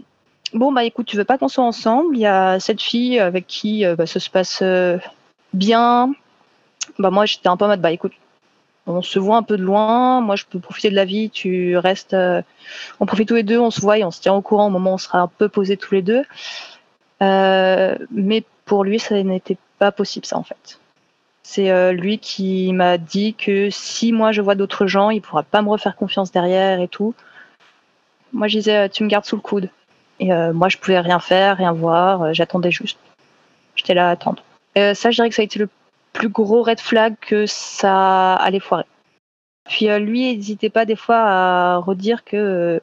bon, 0.54 0.72
bah 0.72 0.86
écoute, 0.86 1.06
tu 1.06 1.18
veux 1.18 1.26
pas 1.26 1.38
qu'on 1.38 1.50
soit 1.50 1.66
ensemble? 1.66 2.16
Il 2.16 2.22
y 2.22 2.26
a 2.26 2.62
cette 2.62 2.82
fille 2.82 3.20
avec 3.20 3.46
qui 3.46 3.86
euh, 3.86 3.98
bah, 3.98 4.06
ça 4.06 4.22
se 4.22 4.30
passe 4.30 4.60
euh, 4.62 4.98
bien. 5.52 6.14
Bah, 6.98 7.10
moi, 7.10 7.26
j'étais 7.26 7.50
un 7.50 7.58
peu 7.58 7.66
en 7.66 7.68
mode, 7.68 7.82
bah 7.82 7.92
écoute, 7.92 8.14
on 8.88 9.02
se 9.02 9.20
voit 9.20 9.36
un 9.36 9.44
peu 9.44 9.58
de 9.58 9.64
loin. 9.64 10.22
Moi, 10.22 10.38
je 10.38 10.46
peux 10.50 10.60
profiter 10.60 10.90
de 10.90 10.96
la 10.96 11.04
vie. 11.04 11.30
Tu 11.30 11.78
restes. 11.78 12.16
on 13.02 13.06
profite 13.06 13.28
tous 13.28 13.36
les 13.36 13.44
deux. 13.44 13.60
On 13.60 13.70
se 13.70 13.82
voit 13.82 13.98
et 13.98 14.06
on 14.06 14.12
se 14.12 14.22
tient 14.22 14.34
au 14.34 14.42
courant 14.42 14.68
au 14.68 14.70
moment 14.70 14.92
où 14.92 14.94
on 14.96 14.98
sera 14.98 15.20
un 15.20 15.28
peu 15.28 15.50
posés 15.50 15.76
tous 15.76 15.94
les 15.94 16.02
deux. 16.02 16.24
mais 17.20 18.46
pour 18.64 18.86
lui, 18.86 18.98
ça 18.98 19.22
n'était 19.22 19.58
pas 19.78 19.92
possible, 19.92 20.26
ça, 20.26 20.38
en 20.38 20.44
fait. 20.44 20.80
C'est 21.44 21.94
lui 21.94 22.18
qui 22.18 22.72
m'a 22.72 22.98
dit 22.98 23.34
que 23.34 23.70
si 23.72 24.14
moi 24.14 24.32
je 24.32 24.42
vois 24.42 24.56
d'autres 24.56 24.88
gens, 24.88 25.10
il 25.10 25.22
pourra 25.22 25.44
pas 25.44 25.62
me 25.62 25.70
refaire 25.70 25.98
confiance 25.98 26.32
derrière 26.32 26.80
et 26.80 26.88
tout. 26.88 27.14
Moi, 28.34 28.48
je 28.48 28.58
disais, 28.58 28.76
euh, 28.76 28.88
tu 28.88 29.04
me 29.04 29.10
gardes 29.10 29.26
sous 29.26 29.36
le 29.36 29.42
coude. 29.42 29.70
Et 30.20 30.34
euh, 30.34 30.54
moi, 30.54 30.70
je 30.70 30.78
pouvais 30.78 31.00
rien 31.00 31.20
faire, 31.20 31.58
rien 31.58 31.72
voir. 31.72 32.24
Euh, 32.24 32.34
j'attendais 32.34 32.72
juste. 32.72 32.98
J'étais 33.76 33.94
là 33.94 34.10
à 34.10 34.12
attendre. 34.12 34.44
ça, 34.76 35.12
je 35.12 35.16
dirais 35.16 35.30
que 35.30 35.36
ça 35.36 35.42
a 35.42 35.46
été 35.46 35.60
le 35.60 35.70
plus 36.14 36.30
gros 36.30 36.64
red 36.64 36.80
flag 36.80 37.16
que 37.22 37.46
ça 37.46 38.36
allait 38.36 38.60
foirer. 38.60 38.86
Puis 39.70 39.88
lui, 40.00 40.32
il 40.32 40.38
n'hésitait 40.38 40.70
pas 40.70 40.86
des 40.86 40.96
fois 40.96 41.18
à 41.18 41.78
redire 41.78 42.26
que. 42.26 42.82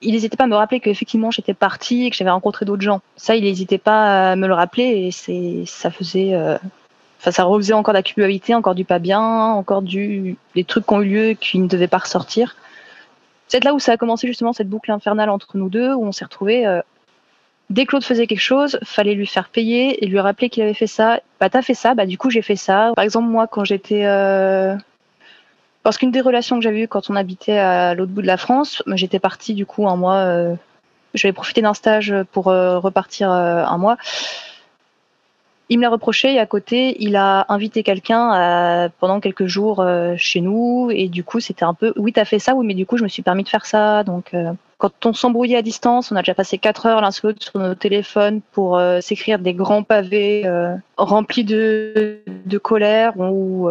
il 0.00 0.12
n'hésitait 0.12 0.36
pas 0.36 0.44
à 0.44 0.46
me 0.48 0.56
rappeler 0.56 0.80
qu'effectivement 0.80 1.30
j'étais 1.30 1.54
partie 1.54 2.06
et 2.06 2.10
que 2.10 2.16
j'avais 2.16 2.30
rencontré 2.30 2.64
d'autres 2.64 2.82
gens. 2.82 3.02
Ça, 3.16 3.36
il 3.36 3.44
n'hésitait 3.44 3.78
pas 3.78 4.32
à 4.32 4.36
me 4.36 4.48
le 4.48 4.54
rappeler 4.54 5.06
et 5.06 5.10
c'est, 5.12 5.62
ça 5.66 5.90
faisait. 5.90 6.34
Enfin, 7.20 7.30
ça 7.30 7.44
refaisait 7.44 7.74
encore 7.74 7.92
de 7.94 7.98
la 7.98 8.02
culpabilité, 8.02 8.54
encore 8.54 8.74
du 8.74 8.84
pas 8.84 8.98
bien, 8.98 9.20
encore 9.20 9.82
du, 9.82 10.36
des 10.56 10.64
trucs 10.64 10.86
qui 10.86 10.94
ont 10.94 11.02
eu 11.02 11.08
lieu 11.08 11.34
qui 11.34 11.60
ne 11.60 11.68
devaient 11.68 11.86
pas 11.86 11.98
ressortir 11.98 12.56
c'est 13.48 13.64
là 13.64 13.74
où 13.74 13.78
ça 13.78 13.92
a 13.92 13.96
commencé 13.96 14.26
justement 14.26 14.52
cette 14.52 14.68
boucle 14.68 14.90
infernale 14.90 15.30
entre 15.30 15.56
nous 15.56 15.68
deux, 15.68 15.92
où 15.92 16.04
on 16.04 16.12
s'est 16.12 16.24
retrouvés. 16.24 16.66
Euh, 16.66 16.80
dès 17.70 17.86
que 17.86 17.96
l'autre 17.96 18.06
faisait 18.06 18.26
quelque 18.26 18.40
chose, 18.40 18.78
fallait 18.84 19.14
lui 19.14 19.26
faire 19.26 19.48
payer 19.48 20.04
et 20.04 20.06
lui 20.06 20.20
rappeler 20.20 20.50
qu'il 20.50 20.62
avait 20.62 20.74
fait 20.74 20.86
ça. 20.86 21.20
Bah 21.40 21.50
t'as 21.50 21.62
fait 21.62 21.74
ça, 21.74 21.94
bah 21.94 22.06
du 22.06 22.18
coup 22.18 22.30
j'ai 22.30 22.42
fait 22.42 22.56
ça. 22.56 22.92
Par 22.94 23.04
exemple 23.04 23.28
moi 23.28 23.46
quand 23.46 23.64
j'étais, 23.64 24.04
euh... 24.04 24.76
parce 25.82 25.98
qu'une 25.98 26.10
des 26.10 26.20
relations 26.20 26.56
que 26.56 26.62
j'avais 26.62 26.82
eues 26.82 26.88
quand 26.88 27.10
on 27.10 27.16
habitait 27.16 27.58
à 27.58 27.94
l'autre 27.94 28.12
bout 28.12 28.22
de 28.22 28.26
la 28.26 28.36
France, 28.36 28.82
j'étais 28.94 29.18
partie 29.18 29.54
du 29.54 29.66
coup 29.66 29.88
un 29.88 29.96
mois. 29.96 30.16
Euh... 30.16 30.54
J'avais 31.14 31.32
profité 31.32 31.62
d'un 31.62 31.74
stage 31.74 32.14
pour 32.32 32.48
euh, 32.48 32.78
repartir 32.78 33.32
euh, 33.32 33.64
un 33.64 33.78
mois. 33.78 33.96
Il 35.70 35.78
me 35.78 35.82
l'a 35.82 35.90
reproché 35.90 36.32
et 36.32 36.38
à 36.38 36.46
côté, 36.46 36.96
il 37.00 37.14
a 37.16 37.44
invité 37.50 37.82
quelqu'un 37.82 38.90
pendant 39.00 39.20
quelques 39.20 39.46
jours 39.46 39.80
euh, 39.80 40.14
chez 40.16 40.40
nous 40.40 40.90
et 40.90 41.08
du 41.08 41.24
coup, 41.24 41.40
c'était 41.40 41.64
un 41.64 41.74
peu 41.74 41.92
oui, 41.96 42.12
t'as 42.12 42.24
fait 42.24 42.38
ça, 42.38 42.54
oui, 42.54 42.66
mais 42.66 42.74
du 42.74 42.86
coup, 42.86 42.96
je 42.96 43.02
me 43.02 43.08
suis 43.08 43.22
permis 43.22 43.44
de 43.44 43.50
faire 43.50 43.66
ça. 43.66 44.02
Donc, 44.02 44.32
euh, 44.32 44.52
quand 44.78 45.04
on 45.04 45.12
s'embrouillait 45.12 45.58
à 45.58 45.62
distance, 45.62 46.10
on 46.10 46.16
a 46.16 46.20
déjà 46.20 46.34
passé 46.34 46.56
quatre 46.56 46.86
heures 46.86 47.02
l'un 47.02 47.10
sur 47.10 47.28
l'autre 47.28 47.42
sur 47.42 47.60
nos 47.60 47.74
téléphones 47.74 48.40
pour 48.52 48.78
euh, 48.78 49.00
s'écrire 49.00 49.38
des 49.38 49.52
grands 49.52 49.82
pavés 49.82 50.48
remplis 50.96 51.44
de, 51.44 52.22
colère 52.62 53.12
où 53.18 53.68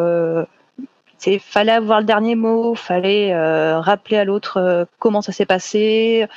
il 1.25 1.39
fallait 1.39 1.71
avoir 1.71 1.99
le 1.99 2.05
dernier 2.05 2.35
mot, 2.35 2.75
fallait 2.75 3.35
rappeler 3.79 4.17
à 4.17 4.23
l'autre 4.23 4.87
comment 4.99 5.21
ça 5.21 5.31
s'est 5.31 5.47
passé, 5.47 6.27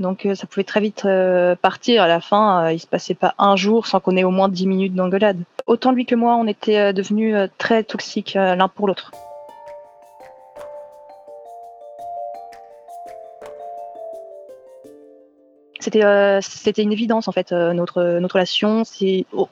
donc 0.00 0.24
euh, 0.24 0.34
ça 0.34 0.46
pouvait 0.46 0.64
très 0.64 0.80
vite 0.80 1.04
euh, 1.04 1.54
partir. 1.54 2.02
À 2.02 2.08
la 2.08 2.20
fin, 2.20 2.64
euh, 2.64 2.72
il 2.72 2.80
se 2.80 2.86
passait 2.86 3.14
pas 3.14 3.34
un 3.38 3.54
jour 3.54 3.86
sans 3.86 4.00
qu'on 4.00 4.16
ait 4.16 4.24
au 4.24 4.30
moins 4.30 4.48
10 4.48 4.66
minutes 4.66 4.94
d'engueulade. 4.94 5.38
Autant 5.66 5.92
lui 5.92 6.06
que 6.06 6.14
moi, 6.14 6.34
on 6.36 6.46
était 6.46 6.92
devenus 6.92 7.36
très 7.58 7.84
toxiques 7.84 8.34
l'un 8.34 8.66
pour 8.66 8.88
l'autre. 8.88 9.12
C'était 15.78 16.82
une 16.82 16.92
évidence 16.92 17.26
en 17.28 17.32
fait 17.32 17.52
notre 17.52 18.18
notre 18.18 18.34
relation. 18.34 18.82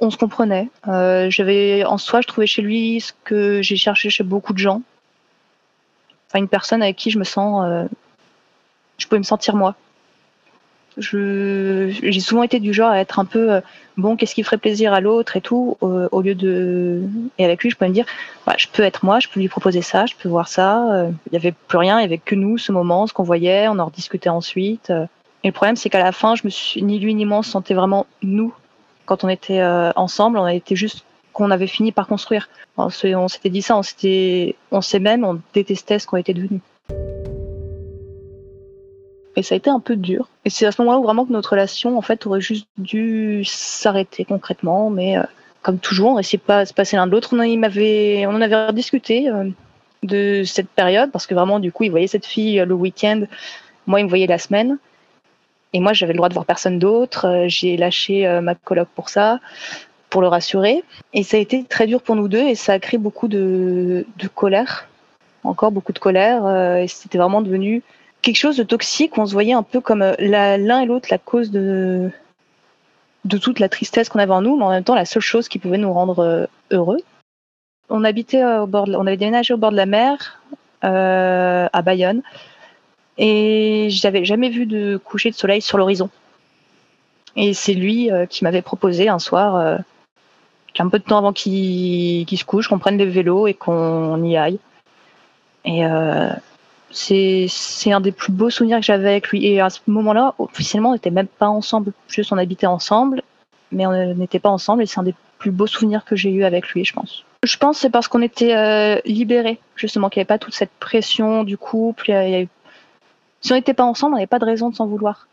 on 0.00 0.10
se 0.10 0.16
comprenait. 0.16 0.68
En 0.84 1.98
soi, 1.98 2.20
je 2.20 2.26
trouvais 2.26 2.46
chez 2.46 2.62
lui 2.62 3.00
ce 3.00 3.12
que 3.24 3.62
j'ai 3.62 3.76
cherché 3.76 4.10
chez 4.10 4.24
beaucoup 4.24 4.52
de 4.52 4.58
gens. 4.58 4.82
Enfin 6.28 6.40
une 6.40 6.48
personne 6.48 6.82
avec 6.82 6.96
qui 6.96 7.10
je 7.10 7.18
me 7.18 7.24
sens, 7.24 7.86
je 8.98 9.06
pouvais 9.06 9.20
me 9.20 9.24
sentir 9.24 9.54
moi 9.54 9.76
j'ai 10.98 12.20
souvent 12.20 12.42
été 12.42 12.60
du 12.60 12.72
genre 12.72 12.90
à 12.90 12.98
être 12.98 13.18
un 13.18 13.24
peu 13.24 13.52
euh, 13.52 13.60
bon, 13.96 14.16
qu'est-ce 14.16 14.34
qui 14.34 14.42
ferait 14.42 14.58
plaisir 14.58 14.92
à 14.92 15.00
l'autre 15.00 15.36
et 15.36 15.40
tout, 15.40 15.76
au 15.80 16.22
lieu 16.22 16.34
de. 16.34 17.02
Et 17.38 17.44
avec 17.44 17.62
lui, 17.62 17.70
je 17.70 17.76
pouvais 17.76 17.88
me 17.88 17.94
dire, 17.94 18.06
je 18.56 18.66
peux 18.72 18.82
être 18.82 19.04
moi, 19.04 19.20
je 19.20 19.28
peux 19.28 19.40
lui 19.40 19.48
proposer 19.48 19.82
ça, 19.82 20.06
je 20.06 20.14
peux 20.20 20.28
voir 20.28 20.48
ça. 20.48 20.92
Euh, 20.92 21.10
il 21.26 21.30
n'y 21.32 21.38
avait 21.38 21.54
plus 21.68 21.78
rien, 21.78 21.96
il 21.98 22.00
n'y 22.00 22.06
avait 22.06 22.18
que 22.18 22.34
nous, 22.34 22.58
ce 22.58 22.72
moment, 22.72 23.06
ce 23.06 23.12
qu'on 23.12 23.22
voyait, 23.22 23.68
on 23.68 23.78
en 23.78 23.86
rediscutait 23.86 24.28
ensuite. 24.28 24.90
Euh. 24.90 25.06
Et 25.44 25.48
le 25.48 25.52
problème, 25.52 25.76
c'est 25.76 25.88
qu'à 25.88 26.02
la 26.02 26.12
fin, 26.12 26.34
je 26.34 26.42
me 26.44 26.50
suis, 26.50 26.82
ni 26.82 26.98
lui 26.98 27.14
ni 27.14 27.24
moi, 27.24 27.38
on 27.38 27.42
se 27.42 27.50
sentait 27.50 27.74
vraiment 27.74 28.06
nous 28.22 28.52
quand 29.06 29.24
on 29.24 29.28
était 29.28 29.62
ensemble. 29.94 30.36
On 30.36 30.46
été 30.48 30.74
juste 30.74 31.04
qu'on 31.32 31.52
avait 31.52 31.68
fini 31.68 31.92
par 31.92 32.08
construire. 32.08 32.48
On 32.76 32.88
s'était 32.90 33.48
dit 33.48 33.62
ça, 33.62 33.76
on 33.76 33.84
s'était, 33.84 34.56
on 34.72 34.80
s'est 34.80 34.98
même, 34.98 35.24
on 35.24 35.40
détestait 35.54 36.00
ce 36.00 36.08
qu'on 36.08 36.16
était 36.16 36.34
devenus. 36.34 36.60
Et 39.38 39.42
ça 39.44 39.54
a 39.54 39.56
été 39.56 39.70
un 39.70 39.78
peu 39.78 39.94
dur. 39.94 40.28
Et 40.44 40.50
c'est 40.50 40.66
à 40.66 40.72
ce 40.72 40.82
moment-là 40.82 40.98
où 40.98 41.04
vraiment 41.04 41.24
que 41.24 41.30
notre 41.30 41.50
relation, 41.50 41.96
en 41.96 42.02
fait, 42.02 42.26
aurait 42.26 42.40
juste 42.40 42.66
dû 42.76 43.44
s'arrêter 43.44 44.24
concrètement. 44.24 44.90
Mais 44.90 45.16
euh, 45.16 45.22
comme 45.62 45.78
toujours, 45.78 46.14
on 46.14 46.18
essayait 46.18 46.42
pas 46.44 46.64
de 46.64 46.68
se 46.68 46.74
passer 46.74 46.96
l'un 46.96 47.06
de 47.06 47.12
l'autre. 47.12 47.28
On, 47.32 47.38
on 47.38 48.34
en 48.34 48.40
avait 48.40 48.72
discuté 48.72 49.28
euh, 49.28 49.48
de 50.02 50.42
cette 50.44 50.68
période 50.68 51.12
parce 51.12 51.28
que 51.28 51.36
vraiment, 51.36 51.60
du 51.60 51.70
coup, 51.70 51.84
il 51.84 51.90
voyait 51.92 52.08
cette 52.08 52.26
fille 52.26 52.58
euh, 52.58 52.64
le 52.64 52.74
week-end. 52.74 53.26
Moi, 53.86 54.00
il 54.00 54.06
me 54.06 54.08
voyait 54.08 54.26
la 54.26 54.38
semaine. 54.38 54.76
Et 55.72 55.78
moi, 55.78 55.92
j'avais 55.92 56.14
le 56.14 56.16
droit 56.16 56.30
de 56.30 56.34
voir 56.34 56.44
personne 56.44 56.80
d'autre. 56.80 57.44
J'ai 57.46 57.76
lâché 57.76 58.26
ma 58.42 58.56
coloc 58.56 58.88
pour 58.96 59.08
ça, 59.08 59.38
pour 60.10 60.20
le 60.20 60.26
rassurer. 60.26 60.82
Et 61.12 61.22
ça 61.22 61.36
a 61.36 61.40
été 61.40 61.62
très 61.62 61.86
dur 61.86 62.02
pour 62.02 62.16
nous 62.16 62.26
deux 62.26 62.42
et 62.42 62.54
ça 62.54 62.72
a 62.72 62.78
créé 62.80 62.98
beaucoup 62.98 63.28
de 63.28 64.04
colère. 64.34 64.88
Encore 65.44 65.70
beaucoup 65.70 65.92
de 65.92 65.98
colère. 65.98 66.78
Et 66.78 66.88
c'était 66.88 67.18
vraiment 67.18 67.42
devenu 67.42 67.82
quelque 68.22 68.36
chose 68.36 68.56
de 68.56 68.62
toxique. 68.62 69.16
On 69.18 69.26
se 69.26 69.32
voyait 69.32 69.52
un 69.52 69.62
peu 69.62 69.80
comme 69.80 70.02
euh, 70.02 70.14
l'un 70.18 70.80
et 70.80 70.86
l'autre 70.86 71.08
la 71.10 71.18
cause 71.18 71.50
de, 71.50 72.10
de 73.24 73.38
toute 73.38 73.60
la 73.60 73.68
tristesse 73.68 74.08
qu'on 74.08 74.18
avait 74.18 74.32
en 74.32 74.42
nous, 74.42 74.56
mais 74.56 74.64
en 74.64 74.70
même 74.70 74.84
temps 74.84 74.94
la 74.94 75.04
seule 75.04 75.22
chose 75.22 75.48
qui 75.48 75.58
pouvait 75.58 75.78
nous 75.78 75.92
rendre 75.92 76.20
euh, 76.20 76.46
heureux. 76.70 77.00
On 77.90 78.04
habitait 78.04 78.44
au 78.44 78.66
bord, 78.66 78.86
on 78.88 79.06
avait 79.06 79.16
déménagé 79.16 79.54
au 79.54 79.56
bord 79.56 79.70
de 79.70 79.76
la 79.76 79.86
mer 79.86 80.40
euh, 80.84 81.68
à 81.72 81.82
Bayonne, 81.82 82.20
et 83.16 83.88
j'avais 83.90 84.26
jamais 84.26 84.50
vu 84.50 84.66
de 84.66 85.00
coucher 85.02 85.30
de 85.30 85.34
soleil 85.34 85.62
sur 85.62 85.78
l'horizon. 85.78 86.10
Et 87.34 87.54
c'est 87.54 87.72
lui 87.72 88.10
qui 88.28 88.44
m'avait 88.44 88.60
proposé 88.60 89.08
un 89.08 89.18
soir, 89.18 89.78
qu'un 90.74 90.88
peu 90.88 90.98
de 90.98 91.04
temps 91.04 91.16
avant 91.16 91.32
qu'il 91.32 92.26
se 92.28 92.44
couche, 92.44 92.68
qu'on 92.68 92.78
prenne 92.78 92.98
des 92.98 93.06
vélos 93.06 93.46
et 93.46 93.54
qu'on 93.54 94.22
y 94.22 94.36
aille. 94.36 94.58
Et 95.64 95.82
c'est 96.90 97.48
un 97.92 98.00
des 98.00 98.12
plus 98.12 98.32
beaux 98.32 98.50
souvenirs 98.50 98.78
que 98.78 98.84
j'avais 98.84 99.08
avec 99.08 99.28
lui. 99.28 99.46
Et 99.46 99.60
à 99.60 99.70
ce 99.70 99.80
moment-là, 99.86 100.34
officiellement, 100.38 100.90
on 100.90 100.94
n'était 100.94 101.10
même 101.10 101.26
pas 101.26 101.48
ensemble. 101.48 101.92
Juste, 102.08 102.32
on 102.32 102.38
habitait 102.38 102.66
ensemble, 102.66 103.22
mais 103.72 103.86
on 103.86 104.14
n'était 104.14 104.38
pas 104.38 104.50
ensemble. 104.50 104.82
Et 104.82 104.86
c'est 104.86 105.00
un 105.00 105.04
des 105.04 105.14
plus 105.38 105.50
beaux 105.50 105.66
souvenirs 105.66 106.04
que 106.04 106.16
j'ai 106.16 106.30
eu 106.30 106.44
avec 106.44 106.68
lui, 106.68 106.84
je 106.84 106.92
pense. 106.92 107.24
Je 107.44 107.56
pense 107.56 107.78
c'est 107.78 107.90
parce 107.90 108.08
qu'on 108.08 108.22
était 108.22 108.56
euh, 108.56 109.00
libérés, 109.04 109.60
justement, 109.76 110.08
qu'il 110.08 110.18
n'y 110.18 110.22
avait 110.22 110.26
pas 110.26 110.38
toute 110.38 110.54
cette 110.54 110.72
pression 110.80 111.44
du 111.44 111.56
couple. 111.56 112.10
Si 113.40 113.52
on 113.52 113.54
n'était 113.54 113.74
pas 113.74 113.84
ensemble, 113.84 114.14
on 114.14 114.16
n'avait 114.16 114.26
pas 114.26 114.40
de 114.40 114.44
raison 114.44 114.70
de 114.70 114.74
s'en 114.74 114.86
vouloir. 114.86 115.27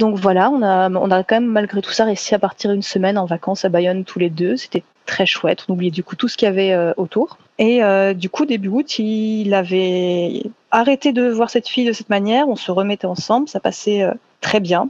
Donc 0.00 0.16
voilà, 0.16 0.50
on 0.50 0.62
a, 0.62 1.22
quand 1.24 1.36
même 1.36 1.50
malgré 1.50 1.82
tout 1.82 1.90
ça 1.90 2.06
réussi 2.06 2.34
à 2.34 2.38
partir 2.38 2.70
une 2.70 2.80
semaine 2.80 3.18
en 3.18 3.26
vacances 3.26 3.66
à 3.66 3.68
Bayonne 3.68 4.06
tous 4.06 4.18
les 4.18 4.30
deux. 4.30 4.56
C'était 4.56 4.82
très 5.04 5.26
chouette. 5.26 5.66
On 5.68 5.74
oubliait 5.74 5.90
du 5.90 6.02
coup 6.02 6.16
tout 6.16 6.26
ce 6.26 6.38
qu'il 6.38 6.46
y 6.46 6.48
avait 6.48 6.72
euh, 6.72 6.94
autour. 6.96 7.36
Et 7.58 7.84
euh, 7.84 8.14
du 8.14 8.30
coup, 8.30 8.46
début 8.46 8.68
août, 8.68 8.98
il 8.98 9.52
avait 9.52 10.44
arrêté 10.70 11.12
de 11.12 11.28
voir 11.28 11.50
cette 11.50 11.68
fille 11.68 11.84
de 11.84 11.92
cette 11.92 12.08
manière. 12.08 12.48
On 12.48 12.56
se 12.56 12.72
remettait 12.72 13.06
ensemble. 13.06 13.46
Ça 13.46 13.60
passait 13.60 14.02
euh, 14.02 14.14
très 14.40 14.58
bien. 14.58 14.88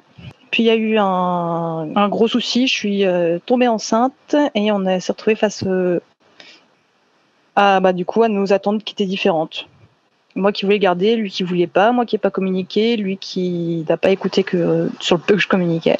Puis 0.53 0.63
il 0.63 0.67
y 0.67 0.71
a 0.71 0.77
eu 0.77 0.97
un, 0.97 1.89
un 1.97 2.09
gros 2.09 2.29
souci. 2.29 2.69
Je 2.69 2.73
suis 2.73 3.05
tombée 3.47 3.67
enceinte 3.67 4.37
et 4.55 4.71
on 4.71 5.01
s'est 5.01 5.13
retrouvé 5.13 5.35
face 5.35 5.65
à, 7.57 7.81
bah, 7.81 7.93
du 7.93 8.05
coup, 8.05 8.23
à 8.23 8.29
nos 8.29 8.53
attentes 8.53 8.85
qui 8.85 8.95
étaient 8.95 9.07
différentes. 9.07 9.67
Moi 10.37 10.53
qui 10.53 10.65
voulais 10.65 10.79
garder, 10.79 11.17
lui 11.17 11.31
qui 11.31 11.43
voulait 11.43 11.67
pas, 11.67 11.93
moi 11.93 12.07
qui 12.07 12.15
n'ai 12.15 12.21
pas 12.21 12.31
communiqué, 12.31 12.97
lui 12.97 13.17
qui 13.17 13.85
n'a 13.89 13.97
pas 13.97 14.11
écouté 14.11 14.45
que 14.45 14.89
sur 15.01 15.17
le 15.17 15.23
peu 15.23 15.35
que 15.35 15.41
je 15.41 15.49
communiquais. 15.49 15.99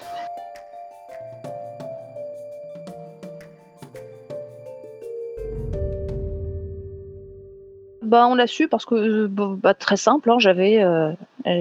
Bah, 8.03 8.27
on 8.27 8.35
l'a 8.35 8.49
su 8.49 8.67
parce 8.67 8.85
que, 8.85 9.29
bah, 9.29 9.73
très 9.75 9.97
simple, 9.97 10.31
hein, 10.33 10.39
j'avais 10.41 10.83
euh, 10.83 11.13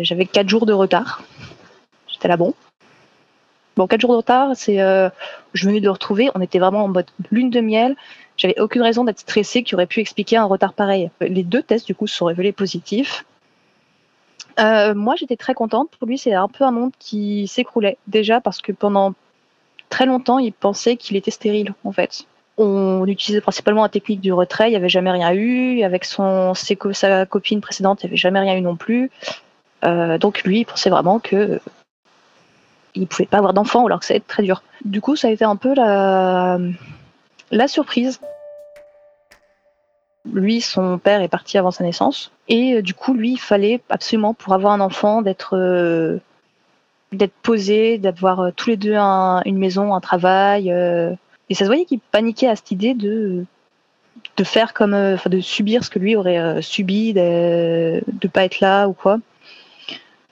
j'avais 0.02 0.26
4 0.26 0.50
jours 0.50 0.66
de 0.66 0.74
retard. 0.74 1.22
J'étais 2.08 2.28
là, 2.28 2.38
bon. 2.38 2.56
Bon, 3.78 3.86
4 3.86 4.02
jours 4.02 4.12
de 4.14 4.18
retard, 4.18 4.52
c'est. 4.56 4.82
Euh, 4.82 5.10
je 5.54 5.68
venais 5.68 5.80
de 5.80 5.86
le 5.86 5.92
retrouver, 5.92 6.32
on 6.34 6.42
était 6.42 6.58
vraiment 6.58 6.86
en 6.86 6.88
mode 6.88 7.06
lune 7.32 7.52
de 7.52 7.62
miel. 7.62 7.96
J'avais 8.40 8.58
aucune 8.62 8.82
raison 8.82 9.04
d'être 9.04 9.20
stressée 9.20 9.64
qui 9.64 9.76
aurait 9.76 9.86
pu 9.86 10.00
expliquer 10.00 10.38
un 10.38 10.46
retard 10.46 10.72
pareil. 10.72 11.12
Les 11.20 11.44
deux 11.44 11.62
tests, 11.62 11.86
du 11.86 11.94
coup, 11.94 12.08
se 12.08 12.16
sont 12.16 12.26
révélés 12.26 12.54
positifs. 12.54 13.26
Euh, 14.62 14.94
moi, 14.96 15.16
j'étais 15.18 15.36
très 15.36 15.54
contente. 15.54 15.90
Pour 16.00 16.08
lui, 16.08 16.18
c'est 16.18 16.34
un 16.34 16.48
peu 16.48 16.64
un 16.64 16.72
monde 16.72 16.92
qui 17.00 17.50
s'écroulait. 17.50 17.98
Déjà 18.08 18.40
parce 18.40 18.62
que 18.62 18.72
pendant 18.72 19.14
très 19.90 20.06
longtemps, 20.06 20.40
il 20.40 20.54
pensait 20.54 20.96
qu'il 20.96 21.18
était 21.18 21.32
stérile, 21.32 21.74
en 21.84 21.92
fait. 21.92 22.24
On 22.58 23.06
utilisait 23.08 23.42
principalement 23.42 23.84
la 23.84 23.90
technique 23.90 24.22
du 24.22 24.32
retrait, 24.32 24.70
il 24.70 24.72
n'y 24.72 24.78
avait 24.78 24.88
jamais 24.88 25.12
rien 25.12 25.34
eu. 25.34 25.84
Avec 25.84 26.06
son, 26.06 26.54
sa 26.54 27.26
copine 27.26 27.60
précédente, 27.60 28.04
il 28.04 28.06
n'y 28.06 28.12
avait 28.12 28.18
jamais 28.18 28.40
rien 28.40 28.56
eu 28.56 28.62
non 28.62 28.78
plus. 28.78 29.12
Euh, 29.84 30.18
donc 30.18 30.44
lui, 30.44 30.62
il 30.62 30.66
pensait 30.66 30.90
vraiment 30.90 31.20
que 31.20 31.60
il 32.96 33.06
pouvait 33.06 33.26
pas 33.26 33.38
avoir 33.38 33.54
d'enfant 33.54 33.86
alors 33.86 34.00
que 34.00 34.06
ça 34.06 34.14
allait 34.14 34.20
être 34.20 34.28
très 34.28 34.44
dur. 34.44 34.64
Du 34.86 35.02
coup, 35.02 35.18
ça 35.18 35.28
a 35.28 35.32
été 35.32 35.44
un 35.44 35.58
peu 35.58 35.74
la, 35.76 36.58
la 37.52 37.68
surprise. 37.68 38.20
Lui, 40.32 40.62
son 40.62 40.98
père 40.98 41.22
est 41.22 41.30
parti 41.30 41.58
avant 41.58 41.72
sa 41.72 41.84
naissance. 41.84 42.32
Et 42.48 42.76
euh, 42.76 42.82
du 42.82 42.94
coup, 42.94 43.14
lui, 43.14 43.34
il 43.34 43.40
fallait 43.40 43.82
absolument, 43.90 44.34
pour 44.34 44.54
avoir 44.54 44.74
un 44.74 44.82
enfant, 44.82 45.22
d'être 45.22 45.58
euh, 45.58 46.20
posé, 47.42 47.98
d'avoir 47.98 48.40
euh, 48.42 48.52
tous 48.56 48.70
les 48.70 48.78
deux 48.78 48.96
une 48.96 49.58
maison, 49.58 49.94
un 49.94 50.02
travail. 50.02 50.70
et 50.70 51.54
ça 51.54 51.66
se 51.66 51.70
voyait 51.70 51.86
qu'il 51.86 52.00
paniquait 52.00 52.48
à 52.48 52.56
cette 52.56 52.72
idée 52.72 52.94
de 52.94 53.46
de 54.36 54.44
faire 54.44 54.74
comme, 54.74 54.92
de 54.92 55.40
subir 55.40 55.84
ce 55.84 55.90
que 55.90 56.00
lui 56.00 56.16
aurait 56.16 56.62
subi, 56.62 57.14
de 57.14 58.02
ne 58.22 58.28
pas 58.28 58.44
être 58.44 58.60
là 58.60 58.88
ou 58.88 58.94
quoi. 58.94 59.18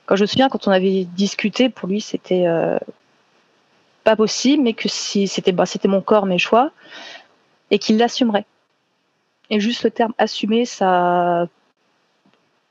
Quand 0.05 0.17
je 0.17 0.23
me 0.23 0.27
souviens, 0.27 0.49
quand 0.49 0.67
on 0.67 0.71
avait 0.71 1.05
discuté, 1.15 1.69
pour 1.69 1.87
lui, 1.87 2.01
c'était 2.01 2.45
pas 4.07 4.15
possible, 4.15 4.63
mais 4.63 4.71
que 4.71 4.87
si 4.87 5.27
c'était 5.27 5.51
bah, 5.51 5.65
c'était 5.65 5.89
mon 5.89 5.99
corps, 5.99 6.25
mes 6.25 6.37
choix, 6.37 6.71
et 7.71 7.77
qu'il 7.77 7.97
l'assumerait. 7.97 8.45
Et 9.49 9.59
juste 9.59 9.83
le 9.83 9.91
terme 9.91 10.13
assumer, 10.17 10.63
ça 10.63 11.49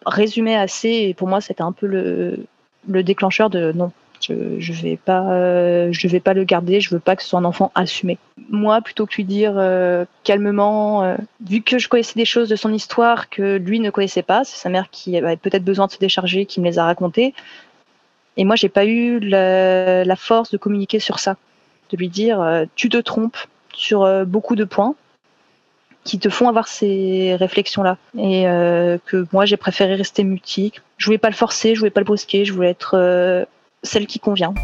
résumait 0.06 0.56
assez, 0.56 0.88
et 0.88 1.12
pour 1.12 1.28
moi, 1.28 1.42
c'était 1.42 1.60
un 1.60 1.72
peu 1.72 1.86
le, 1.86 2.46
le 2.88 3.02
déclencheur 3.02 3.50
de 3.50 3.72
non, 3.72 3.92
je, 4.22 4.58
je 4.58 4.72
vais 4.72 4.96
pas, 4.96 5.30
euh, 5.30 5.88
je 5.92 6.08
vais 6.08 6.20
pas 6.20 6.32
le 6.32 6.44
garder, 6.44 6.80
je 6.80 6.88
veux 6.88 7.00
pas 7.00 7.16
que 7.16 7.22
ce 7.22 7.28
soit 7.28 7.38
un 7.38 7.44
enfant 7.44 7.70
assumé. 7.74 8.16
Moi, 8.48 8.80
plutôt 8.80 9.04
que 9.04 9.16
lui 9.16 9.24
dire 9.24 9.52
euh, 9.56 10.06
calmement, 10.24 11.02
euh, 11.02 11.16
vu 11.46 11.60
que 11.60 11.78
je 11.78 11.86
connaissais 11.88 12.18
des 12.18 12.24
choses 12.24 12.48
de 12.48 12.56
son 12.56 12.72
histoire 12.72 13.28
que 13.28 13.56
lui 13.56 13.78
ne 13.78 13.90
connaissait 13.90 14.22
pas, 14.22 14.42
c'est 14.44 14.56
sa 14.56 14.70
mère 14.70 14.88
qui 14.90 15.18
avait 15.18 15.36
peut-être 15.36 15.64
besoin 15.64 15.86
de 15.86 15.92
se 15.92 15.98
décharger, 15.98 16.46
qui 16.46 16.62
me 16.62 16.64
les 16.64 16.78
a 16.78 16.84
racontées, 16.86 17.34
et 18.36 18.44
moi, 18.44 18.56
j'ai 18.56 18.68
pas 18.68 18.84
eu 18.84 19.18
la, 19.18 20.16
force 20.16 20.50
de 20.50 20.58
communiquer 20.58 20.98
sur 20.98 21.18
ça, 21.18 21.36
de 21.90 21.96
lui 21.96 22.08
dire 22.08 22.40
euh, 22.40 22.64
tu 22.74 22.88
te 22.88 22.98
trompes 22.98 23.38
sur 23.72 24.04
euh, 24.04 24.24
beaucoup 24.24 24.56
de 24.56 24.64
points 24.64 24.94
qui 26.04 26.18
te 26.18 26.28
font 26.28 26.48
avoir 26.48 26.68
ces 26.68 27.34
réflexions-là. 27.34 27.96
Et 28.16 28.46
euh, 28.46 28.98
que 29.06 29.26
moi, 29.32 29.44
j'ai 29.44 29.56
préféré 29.56 29.94
rester 29.96 30.22
mutique. 30.22 30.80
Je 30.98 31.06
voulais 31.06 31.18
pas 31.18 31.30
le 31.30 31.34
forcer, 31.34 31.74
je 31.74 31.80
voulais 31.80 31.90
pas 31.90 32.00
le 32.00 32.06
brusquer, 32.06 32.44
je 32.44 32.52
voulais 32.52 32.70
être 32.70 33.46
celle 33.82 34.06
qui 34.06 34.20
convient. 34.20 34.54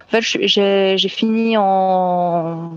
En 0.00 0.10
fait, 0.10 0.22
j'ai 0.22 1.08
fini 1.10 1.58
en, 1.58 2.70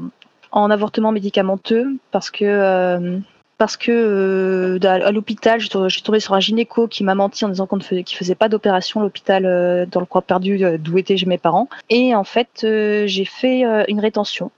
en 0.51 0.69
avortement 0.69 1.11
médicamenteux 1.11 1.97
parce 2.11 2.29
que 2.29 2.45
euh, 2.45 3.19
parce 3.57 3.77
que 3.77 3.91
euh, 3.91 4.79
à 4.87 5.11
l'hôpital, 5.11 5.59
je 5.59 5.89
suis 5.89 6.01
tombée 6.01 6.19
sur 6.19 6.33
un 6.33 6.39
gynéco 6.39 6.87
qui 6.87 7.03
m'a 7.03 7.13
menti 7.13 7.45
en 7.45 7.49
disant 7.49 7.67
qu'on 7.67 7.77
ne 7.77 7.81
faisait, 7.83 8.35
pas 8.35 8.49
d'opération 8.49 9.01
à 9.01 9.03
l'hôpital 9.03 9.45
euh, 9.45 9.85
dans 9.85 9.99
le 9.99 10.07
coin 10.07 10.21
perdu 10.21 10.59
d'où 10.79 10.97
étaient 10.97 11.15
mes 11.27 11.37
parents. 11.37 11.69
Et 11.91 12.15
en 12.15 12.23
fait, 12.23 12.49
j'ai 12.63 13.25
fait 13.25 13.61
une 13.87 13.99
rétention. 13.99 14.49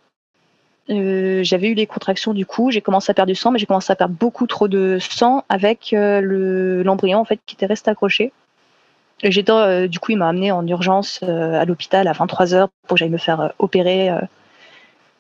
j'avais 0.87 1.67
eu 1.67 1.73
les 1.73 1.85
contractions 1.85 2.33
du 2.33 2.45
coup, 2.45 2.71
j'ai 2.71 2.79
commencé 2.79 3.11
à 3.11 3.13
perdre 3.13 3.31
du 3.31 3.35
sang, 3.35 3.51
mais 3.51 3.59
j'ai 3.59 3.65
commencé 3.65 3.91
à 3.91 3.97
perdre 3.97 4.15
beaucoup 4.17 4.47
trop 4.47 4.69
de 4.69 4.97
sang 5.01 5.43
avec 5.49 5.93
l'embryon 5.93 7.19
en 7.19 7.25
fait 7.25 7.41
qui 7.45 7.55
était 7.55 7.65
resté 7.65 7.91
accroché. 7.91 8.31
Du 9.21 9.99
coup, 9.99 10.11
il 10.11 10.17
m'a 10.17 10.29
amené 10.29 10.53
en 10.53 10.65
urgence 10.65 11.21
à 11.23 11.65
l'hôpital 11.65 12.07
à 12.07 12.13
23 12.13 12.45
h 12.45 12.67
pour 12.87 12.95
que 12.95 12.99
j'aille 12.99 13.09
me 13.09 13.17
faire 13.17 13.51
opérer 13.59 14.11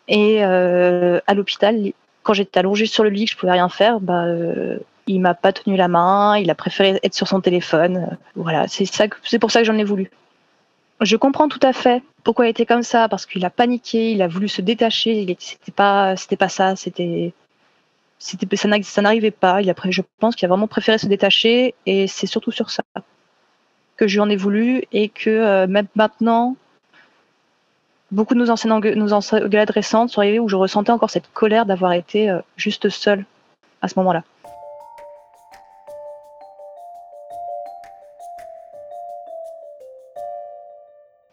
et 0.07 0.43
euh, 0.43 1.19
à 1.27 1.33
l'hôpital, 1.33 1.91
quand 2.23 2.33
j'étais 2.33 2.59
allongée 2.59 2.85
sur 2.85 3.03
le 3.03 3.09
lit, 3.09 3.25
que 3.25 3.31
je 3.31 3.37
pouvais 3.37 3.51
rien 3.51 3.69
faire, 3.69 3.99
bah, 3.99 4.25
euh, 4.25 4.77
il 5.07 5.19
m'a 5.21 5.33
pas 5.33 5.53
tenu 5.53 5.75
la 5.75 5.87
main, 5.87 6.37
il 6.37 6.49
a 6.49 6.55
préféré 6.55 6.99
être 7.03 7.13
sur 7.13 7.27
son 7.27 7.41
téléphone. 7.41 8.17
Voilà, 8.35 8.67
c'est 8.67 8.85
ça, 8.85 9.05
c'est 9.23 9.39
pour 9.39 9.51
ça 9.51 9.59
que 9.59 9.65
j'en 9.65 9.77
ai 9.77 9.83
voulu. 9.83 10.09
Je 11.01 11.15
comprends 11.17 11.49
tout 11.49 11.59
à 11.61 11.73
fait 11.73 12.01
pourquoi 12.23 12.45
il 12.45 12.49
était 12.49 12.65
comme 12.65 12.83
ça, 12.83 13.09
parce 13.09 13.25
qu'il 13.25 13.43
a 13.43 13.49
paniqué, 13.49 14.11
il 14.11 14.21
a 14.21 14.27
voulu 14.27 14.47
se 14.47 14.61
détacher. 14.61 15.35
C'était 15.39 15.71
pas, 15.71 16.15
c'était 16.15 16.37
pas 16.37 16.49
ça, 16.49 16.75
c'était, 16.75 17.33
ça 18.19 19.01
n'arrivait 19.01 19.31
pas. 19.31 19.61
Il 19.61 19.69
a, 19.69 19.75
je 19.89 20.01
pense 20.19 20.35
qu'il 20.35 20.45
a 20.45 20.49
vraiment 20.49 20.67
préféré 20.67 20.97
se 20.97 21.07
détacher, 21.07 21.75
et 21.85 22.07
c'est 22.07 22.27
surtout 22.27 22.51
sur 22.51 22.69
ça 22.69 22.83
que 23.97 24.07
je 24.07 24.15
lui 24.15 24.21
en 24.21 24.29
ai 24.29 24.35
voulu, 24.35 24.83
et 24.91 25.09
que 25.09 25.29
euh, 25.29 25.67
même 25.67 25.87
maintenant, 25.95 26.55
beaucoup 28.13 28.35
de 28.35 28.39
nos 28.39 28.49
anciennes 28.49 28.79
nos 28.95 29.19
récentes 29.73 30.09
sont 30.11 30.21
arrivées 30.21 30.39
où 30.39 30.47
je 30.47 30.55
ressentais 30.55 30.91
encore 30.91 31.09
cette 31.09 31.31
colère 31.33 31.65
d'avoir 31.65 31.93
été 31.93 32.29
euh, 32.29 32.39
juste 32.55 32.89
seule 32.89 33.25
à 33.81 33.87
ce 33.87 33.97
moment-là. 33.97 34.23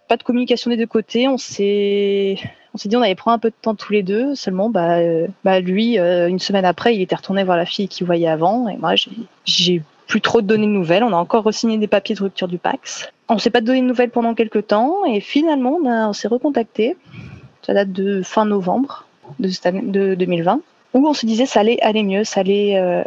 Pas 0.09 0.17
de 0.17 0.23
communication 0.25 0.71
des 0.71 0.77
deux 0.77 0.87
côtés. 0.87 1.29
On 1.29 1.39
s'est, 1.39 2.37
on 2.75 2.79
s'est 2.79 2.89
dit 2.89 2.97
on 2.97 3.03
allait 3.03 3.15
prendre 3.15 3.37
un 3.37 3.39
peu 3.39 3.51
de 3.51 3.55
temps 3.61 3.77
tous 3.77 3.93
les 3.93 4.03
deux. 4.03 4.35
Seulement, 4.35 4.69
bah, 4.69 4.99
euh, 4.99 5.29
bah 5.45 5.61
lui, 5.61 6.01
euh, 6.01 6.29
une 6.29 6.41
semaine 6.41 6.65
après, 6.65 6.97
il 6.97 7.03
était 7.03 7.15
retourné 7.15 7.45
voir 7.45 7.57
la 7.57 7.67
fille 7.67 7.87
qu'il 7.87 8.07
voyait 8.07 8.27
avant, 8.27 8.69
et 8.69 8.77
moi, 8.77 8.95
j'ai, 9.45 9.83
plus 10.09 10.21
trop 10.21 10.41
de 10.41 10.47
données 10.49 10.67
de 10.67 10.73
nouvelles. 10.73 11.05
On 11.05 11.13
a 11.13 11.17
encore 11.17 11.45
re-signé 11.45 11.79
des 11.79 11.87
papiers 11.87 12.17
de 12.17 12.23
rupture 12.25 12.49
du 12.49 12.59
Pax. 12.59 13.09
On 13.33 13.39
s'est 13.39 13.51
pas 13.51 13.61
donné 13.61 13.81
de 13.81 13.87
nouvelles 13.87 14.11
pendant 14.11 14.35
quelques 14.35 14.67
temps 14.67 15.05
et 15.07 15.21
finalement 15.21 15.79
on, 15.85 16.13
s'est 16.13 16.29
recontacté. 16.29 16.97
Ça 17.63 17.75
date 17.75 17.93
de 17.93 18.23
fin 18.23 18.45
novembre 18.45 19.07
de, 19.39 19.49
cette 19.49 19.67
année, 19.67 19.83
de 19.83 20.15
2020 20.15 20.61
où 20.95 21.07
on 21.07 21.15
se 21.15 21.25
disait 21.25 21.47
ça 21.47 21.61
allait 21.61 21.81
aller 21.83 22.03
mieux, 22.03 22.25
ça 22.25 22.41
allait 22.41 22.77
euh, 22.77 23.05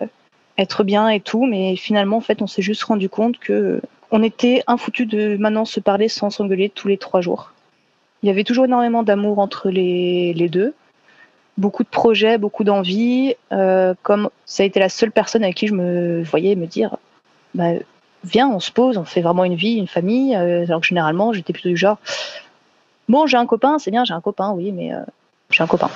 être 0.58 0.86
bien 0.86 1.10
et 1.10 1.20
tout, 1.20 1.46
mais 1.46 1.76
finalement 1.76 2.18
en 2.18 2.22
fait 2.22 2.42
on 2.42 2.48
s'est 2.48 2.62
juste 2.62 2.84
rendu 2.84 3.10
compte 3.10 3.38
que 3.38 3.82
on 4.12 4.24
était 4.24 4.64
infoutu 4.66 5.06
de 5.06 5.36
maintenant 5.38 5.66
se 5.66 5.82
parler 5.82 6.08
sans 6.08 6.30
s'engueuler 6.30 6.70
tous 6.70 6.88
les 6.88 6.98
trois 6.98 7.20
jours. 7.20 7.52
Il 8.22 8.28
y 8.28 8.30
avait 8.30 8.46
toujours 8.46 8.64
énormément 8.64 9.04
d'amour 9.04 9.40
entre 9.40 9.70
les, 9.70 10.34
les 10.34 10.48
deux 10.48 10.74
beaucoup 11.58 11.84
de 11.84 11.90
projets, 11.90 12.38
beaucoup 12.38 12.64
d'envie. 12.64 13.36
Euh, 13.52 13.94
comme 14.04 14.30
ça 14.46 14.64
a 14.64 14.66
été 14.66 14.80
la 14.80 14.90
seule 14.90 15.12
personne 15.12 15.44
avec 15.44 15.56
qui 15.56 15.68
je 15.68 15.74
me 15.74 16.24
voyais 16.24 16.56
me 16.56 16.66
dire, 16.66 16.98
bah, 17.54 17.74
viens, 18.24 18.50
on 18.50 18.60
se 18.60 18.72
pose, 18.72 18.98
on 18.98 19.06
fait 19.06 19.22
vraiment 19.22 19.44
une 19.44 19.56
vie, 19.56 19.76
une 19.76 19.88
famille. 19.88 20.36
Euh, 20.36 20.66
alors 20.66 20.82
que 20.82 20.88
généralement, 20.88 21.34
j'étais 21.34 21.54
plutôt 21.54 21.70
du 21.70 21.78
genre, 21.78 21.98
bon, 23.10 23.28
j'ai 23.28 23.38
un 23.38 23.46
copain, 23.46 23.80
c'est 23.80 23.92
bien, 23.92 24.06
j'ai 24.06 24.14
un 24.14 24.22
copain, 24.22 24.52
oui, 24.52 24.72
mais 24.72 24.94
euh, 24.94 25.02
j'ai 25.50 25.64
un 25.64 25.68
copain. 25.68 25.90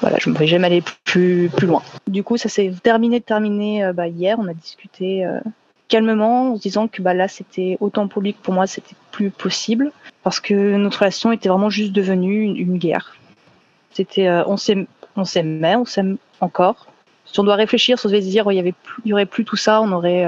Voilà, 0.00 0.18
je 0.20 0.28
ne 0.28 0.34
voyais 0.34 0.50
jamais 0.50 0.66
aller 0.66 0.82
plus, 1.04 1.50
plus 1.56 1.66
loin. 1.66 1.82
Du 2.08 2.22
coup, 2.22 2.36
ça 2.36 2.48
s'est 2.48 2.72
terminé, 2.82 3.20
terminé 3.20 3.90
bah, 3.94 4.08
hier. 4.08 4.38
On 4.38 4.48
a 4.48 4.52
discuté 4.54 5.26
calmement 5.88 6.52
en 6.52 6.56
se 6.56 6.60
disant 6.60 6.88
que 6.88 7.00
bah, 7.00 7.14
là, 7.14 7.26
c'était 7.26 7.78
autant 7.80 8.06
pour 8.08 8.22
que 8.22 8.32
pour 8.42 8.52
moi, 8.52 8.66
c'était 8.66 8.96
plus 9.12 9.30
possible 9.30 9.92
parce 10.22 10.40
que 10.40 10.76
notre 10.76 10.98
relation 10.98 11.32
était 11.32 11.48
vraiment 11.48 11.70
juste 11.70 11.92
devenue 11.92 12.42
une 12.42 12.76
guerre 12.76 13.14
c'était, 13.94 14.26
euh, 14.26 14.44
on 14.46 14.56
s'aimait, 14.56 14.86
on 15.16 15.24
s'aimait, 15.24 16.16
encore. 16.40 16.86
Si 17.24 17.40
on 17.40 17.44
doit 17.44 17.54
réfléchir, 17.54 17.98
si 17.98 18.06
on 18.06 18.10
devait 18.10 18.22
se 18.22 18.28
dire, 18.28 18.46
avait, 18.46 18.74
il 19.04 19.08
y 19.08 19.12
aurait 19.12 19.26
plus 19.26 19.44
tout 19.44 19.56
ça, 19.56 19.80
on 19.80 19.92
aurait 19.92 20.26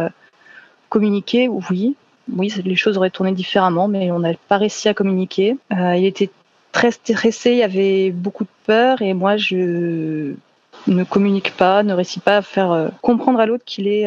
euh, 0.86 0.88
communiqué. 0.88 1.48
Oui, 1.48 1.96
oui, 2.32 2.52
les 2.64 2.76
choses 2.76 2.96
auraient 2.96 3.10
tourné 3.10 3.32
différemment, 3.32 3.88
mais 3.88 4.10
on 4.10 4.18
n'a 4.18 4.34
pas 4.48 4.58
réussi 4.58 4.88
à 4.88 4.94
communiquer. 4.94 5.56
Euh, 5.72 5.96
il 5.96 6.04
était 6.04 6.30
très 6.72 6.90
stressé, 6.90 7.52
il 7.52 7.58
y 7.58 7.62
avait 7.62 8.10
beaucoup 8.10 8.44
de 8.44 8.50
peur, 8.66 9.02
et 9.02 9.14
moi, 9.14 9.36
je 9.36 10.34
ne 10.86 11.04
communique 11.04 11.56
pas, 11.56 11.82
ne 11.82 11.94
réussis 11.94 12.20
pas 12.20 12.38
à 12.38 12.42
faire 12.42 12.90
comprendre 13.00 13.40
à 13.40 13.46
l'autre 13.46 13.64
qu'il 13.64 13.88
est, 13.88 14.06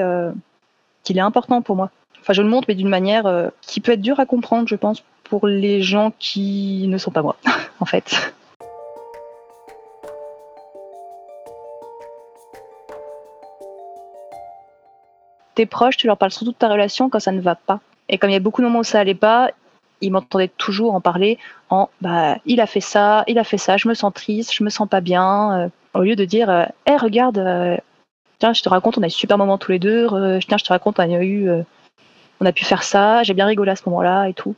qu'il 1.03 1.17
est 1.17 1.21
important 1.21 1.63
pour 1.63 1.75
moi. 1.75 1.89
Enfin, 2.21 2.33
je 2.33 2.43
le 2.43 2.47
montre, 2.47 2.65
mais 2.67 2.75
d'une 2.75 2.89
manière 2.89 3.49
qui 3.61 3.79
peut 3.79 3.93
être 3.93 4.01
dure 4.01 4.19
à 4.19 4.27
comprendre, 4.27 4.67
je 4.67 4.75
pense, 4.75 5.03
pour 5.23 5.47
les 5.47 5.81
gens 5.81 6.13
qui 6.19 6.85
ne 6.87 6.99
sont 6.99 7.09
pas 7.09 7.23
moi, 7.23 7.37
en 7.79 7.85
fait. 7.85 8.33
Tes 15.59 15.65
proches, 15.65 15.97
tu 15.97 16.07
leur 16.07 16.15
parles 16.15 16.31
surtout 16.31 16.53
de 16.53 16.57
ta 16.57 16.69
relation 16.69 17.09
quand 17.09 17.19
ça 17.19 17.33
ne 17.33 17.41
va 17.41 17.55
pas. 17.55 17.81
Et 18.07 18.17
comme 18.17 18.29
il 18.29 18.33
y 18.33 18.37
a 18.37 18.39
beaucoup 18.39 18.61
de 18.61 18.67
moments 18.67 18.79
où 18.79 18.85
ça 18.85 19.01
allait 19.01 19.13
pas, 19.13 19.51
ils 19.99 20.09
m'entendaient 20.09 20.51
toujours 20.57 20.93
en 20.93 21.01
parler 21.01 21.37
en 21.69 21.89
bah 21.99 22.37
il 22.45 22.61
a 22.61 22.65
fait 22.65 22.79
ça, 22.79 23.25
il 23.27 23.37
a 23.37 23.43
fait 23.43 23.57
ça, 23.57 23.75
je 23.75 23.89
me 23.89 23.93
sens 23.93 24.13
triste, 24.13 24.53
je 24.53 24.63
me 24.63 24.69
sens 24.69 24.87
pas 24.87 25.01
bien, 25.01 25.59
euh, 25.59 25.67
au 25.93 26.03
lieu 26.03 26.15
de 26.15 26.23
dire 26.23 26.49
hé 26.49 26.93
euh, 26.93 26.97
regarde, 26.97 27.39
euh, 27.39 27.75
tiens 28.39 28.53
je 28.53 28.61
te 28.61 28.69
raconte 28.69 28.97
on 28.97 29.03
a 29.03 29.07
eu 29.07 29.09
super 29.09 29.37
moment 29.37 29.57
tous 29.57 29.73
les 29.73 29.79
deux, 29.79 30.07
tiens 30.47 30.57
je 30.57 30.63
te 30.63 30.69
raconte 30.69 30.97
on 30.97 31.03
a 31.03 31.23
eu, 31.25 31.49
on 32.39 32.45
a 32.45 32.53
pu 32.53 32.63
faire 32.63 32.83
ça, 32.83 33.21
j'ai 33.23 33.33
bien 33.33 33.45
rigolé 33.45 33.71
à 33.71 33.75
ce 33.75 33.83
moment-là 33.87 34.29
et 34.29 34.33
tout. 34.33 34.55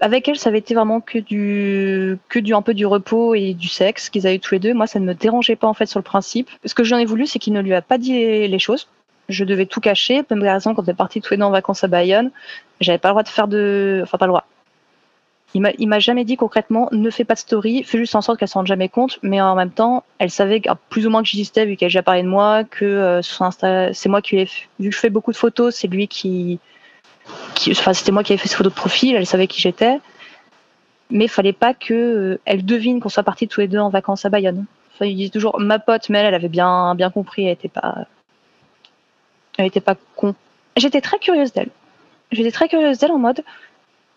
Avec 0.00 0.28
elle, 0.28 0.38
ça 0.38 0.48
avait 0.48 0.58
été 0.58 0.74
vraiment 0.74 1.00
que 1.00 1.18
du, 1.18 2.18
que 2.28 2.38
du 2.38 2.54
un 2.54 2.62
peu 2.62 2.74
du 2.74 2.86
repos 2.86 3.34
et 3.34 3.54
du 3.54 3.68
sexe 3.68 4.08
qu'ils 4.08 4.26
avaient 4.26 4.38
tous 4.38 4.54
les 4.54 4.58
deux. 4.58 4.74
Moi, 4.74 4.86
ça 4.86 4.98
ne 4.98 5.04
me 5.04 5.14
dérangeait 5.14 5.56
pas 5.56 5.66
en 5.66 5.74
fait 5.74 5.86
sur 5.86 5.98
le 5.98 6.04
principe. 6.04 6.48
Ce 6.64 6.74
que 6.74 6.84
j'en 6.84 6.98
ai 6.98 7.04
voulu, 7.04 7.26
c'est 7.26 7.38
qu'il 7.38 7.52
ne 7.52 7.60
lui 7.60 7.74
a 7.74 7.82
pas 7.82 7.98
dit 7.98 8.12
les, 8.12 8.58
choses. 8.58 8.88
Je 9.28 9.44
devais 9.44 9.66
tout 9.66 9.80
cacher. 9.80 10.22
Même 10.30 10.42
raison, 10.42 10.74
quand 10.74 10.82
on 10.82 10.90
est 10.90 10.94
parti 10.94 11.20
tous 11.20 11.34
les 11.34 11.38
deux 11.38 11.44
en 11.44 11.50
vacances 11.50 11.84
à 11.84 11.88
Bayonne, 11.88 12.30
j'avais 12.80 12.98
pas 12.98 13.08
le 13.08 13.12
droit 13.12 13.22
de 13.22 13.28
faire 13.28 13.48
de, 13.48 14.00
enfin 14.02 14.16
pas 14.16 14.26
le 14.26 14.30
droit. 14.30 14.44
Il 15.52 15.88
m'a, 15.88 15.98
jamais 15.98 16.24
dit 16.24 16.36
concrètement, 16.36 16.88
ne 16.92 17.10
fais 17.10 17.24
pas 17.24 17.34
de 17.34 17.40
story, 17.40 17.82
fais 17.82 17.98
juste 17.98 18.14
en 18.14 18.20
sorte 18.20 18.38
qu'elle 18.38 18.46
s'en 18.46 18.60
rende 18.60 18.68
jamais 18.68 18.88
compte. 18.88 19.18
Mais 19.22 19.40
en 19.40 19.56
même 19.56 19.72
temps, 19.72 20.04
elle 20.18 20.30
savait 20.30 20.62
plus 20.88 21.06
ou 21.06 21.10
moins 21.10 21.22
que 21.22 21.28
j'existais 21.28 21.66
vu 21.66 21.76
qu'elle 21.76 21.88
déjà 21.88 22.02
parlé 22.02 22.22
de 22.22 22.28
moi, 22.28 22.62
que 22.64 22.84
euh, 22.84 23.92
c'est 23.92 24.08
moi 24.08 24.22
qui 24.22 24.36
lui 24.36 24.42
ai, 24.42 24.48
vu 24.78 24.90
que 24.90 24.94
je 24.94 25.00
fais 25.00 25.10
beaucoup 25.10 25.32
de 25.32 25.36
photos, 25.36 25.74
c'est 25.74 25.88
lui 25.88 26.06
qui, 26.06 26.60
c'était 27.56 28.12
moi 28.12 28.22
qui 28.22 28.32
avais 28.32 28.40
fait 28.40 28.48
ce 28.48 28.56
photo 28.56 28.70
de 28.70 28.74
profil, 28.74 29.16
elle 29.16 29.26
savait 29.26 29.46
qui 29.46 29.60
j'étais, 29.60 30.00
mais 31.10 31.24
il 31.24 31.28
fallait 31.28 31.52
pas 31.52 31.74
que 31.74 32.38
euh, 32.48 32.56
devine 32.62 33.00
qu'on 33.00 33.08
soit 33.08 33.22
partis 33.22 33.48
tous 33.48 33.60
les 33.60 33.68
deux 33.68 33.78
en 33.78 33.90
vacances 33.90 34.24
à 34.24 34.28
Bayonne. 34.28 34.64
Enfin, 34.94 35.06
il 35.06 35.16
disait 35.16 35.30
toujours 35.30 35.58
ma 35.60 35.78
pote, 35.78 36.08
mais 36.08 36.18
elle, 36.18 36.34
avait 36.34 36.48
bien, 36.48 36.94
bien 36.94 37.10
compris, 37.10 37.46
elle 37.46 37.52
était 37.52 37.68
pas, 37.68 38.06
elle 39.58 39.66
était 39.66 39.80
pas 39.80 39.96
con. 40.16 40.34
J'étais 40.76 41.00
très 41.00 41.18
curieuse 41.18 41.52
d'elle. 41.52 41.70
J'étais 42.32 42.52
très 42.52 42.68
curieuse 42.68 42.98
d'elle 42.98 43.12
en 43.12 43.18
mode, 43.18 43.42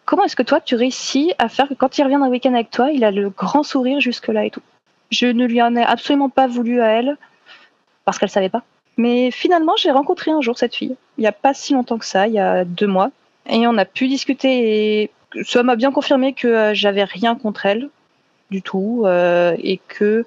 comment 0.06 0.24
est-ce 0.24 0.36
que 0.36 0.44
toi 0.44 0.62
tu 0.62 0.76
réussis 0.76 1.34
à 1.38 1.50
faire 1.50 1.68
que 1.68 1.74
quand 1.74 1.98
il 1.98 2.04
revient 2.04 2.20
d'un 2.20 2.30
week-end 2.30 2.54
avec 2.54 2.70
toi, 2.70 2.92
il 2.92 3.04
a 3.04 3.12
le 3.12 3.30
grand 3.30 3.64
sourire 3.64 4.00
jusque 4.00 4.28
là 4.28 4.46
et 4.46 4.52
tout? 4.52 4.62
Je 5.10 5.28
ne 5.28 5.46
lui 5.46 5.62
en 5.62 5.76
ai 5.76 5.84
absolument 5.84 6.30
pas 6.30 6.48
voulu 6.48 6.82
à 6.82 6.88
elle 6.88 7.18
parce 8.06 8.18
qu'elle 8.20 8.30
savait 8.30 8.50
pas. 8.50 8.64
Mais 8.98 9.32
finalement, 9.32 9.76
j'ai 9.76 9.92
rencontré 9.92 10.32
un 10.32 10.42
jour 10.42 10.58
cette 10.58 10.76
fille, 10.76 10.96
il 11.18 11.22
n'y 11.22 11.28
a 11.28 11.32
pas 11.32 11.54
si 11.54 11.74
longtemps 11.74 11.98
que 11.98 12.06
ça, 12.06 12.28
il 12.28 12.34
y 12.34 12.40
a 12.40 12.64
deux 12.64 12.88
mois, 12.88 13.10
et 13.48 13.68
on 13.68 13.78
a 13.78 13.86
pu 13.86 14.08
discuter 14.08 15.02
et 15.02 15.12
ça 15.44 15.64
m'a 15.64 15.76
bien 15.76 15.92
confirmé 15.92 16.34
que 16.34 16.48
euh, 16.48 16.74
j'avais 16.74 17.04
rien 17.04 17.36
contre 17.36 17.66
elle 17.66 17.90
du 18.52 18.62
tout 18.62 19.04
euh, 19.06 19.56
et 19.60 19.80
que 19.88 20.26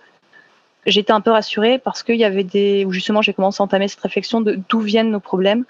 j'étais 0.85 1.12
un 1.12 1.20
peu 1.20 1.31
rassurée 1.31 1.79
parce 1.79 2.02
qu'il 2.02 2.16
y 2.16 2.24
avait 2.24 2.44
des 2.44 2.85
où 2.85 2.92
justement 2.92 3.22
j'ai 3.22 3.33
commencé 3.33 3.62
à 3.62 3.64
entamer 3.64 3.88
cette 3.88 4.00
réflexion 4.00 4.40
de 4.40 4.59
d'où 4.68 4.81
viennent 4.81 5.11
nos 5.11 5.20
problèmes 5.20 5.64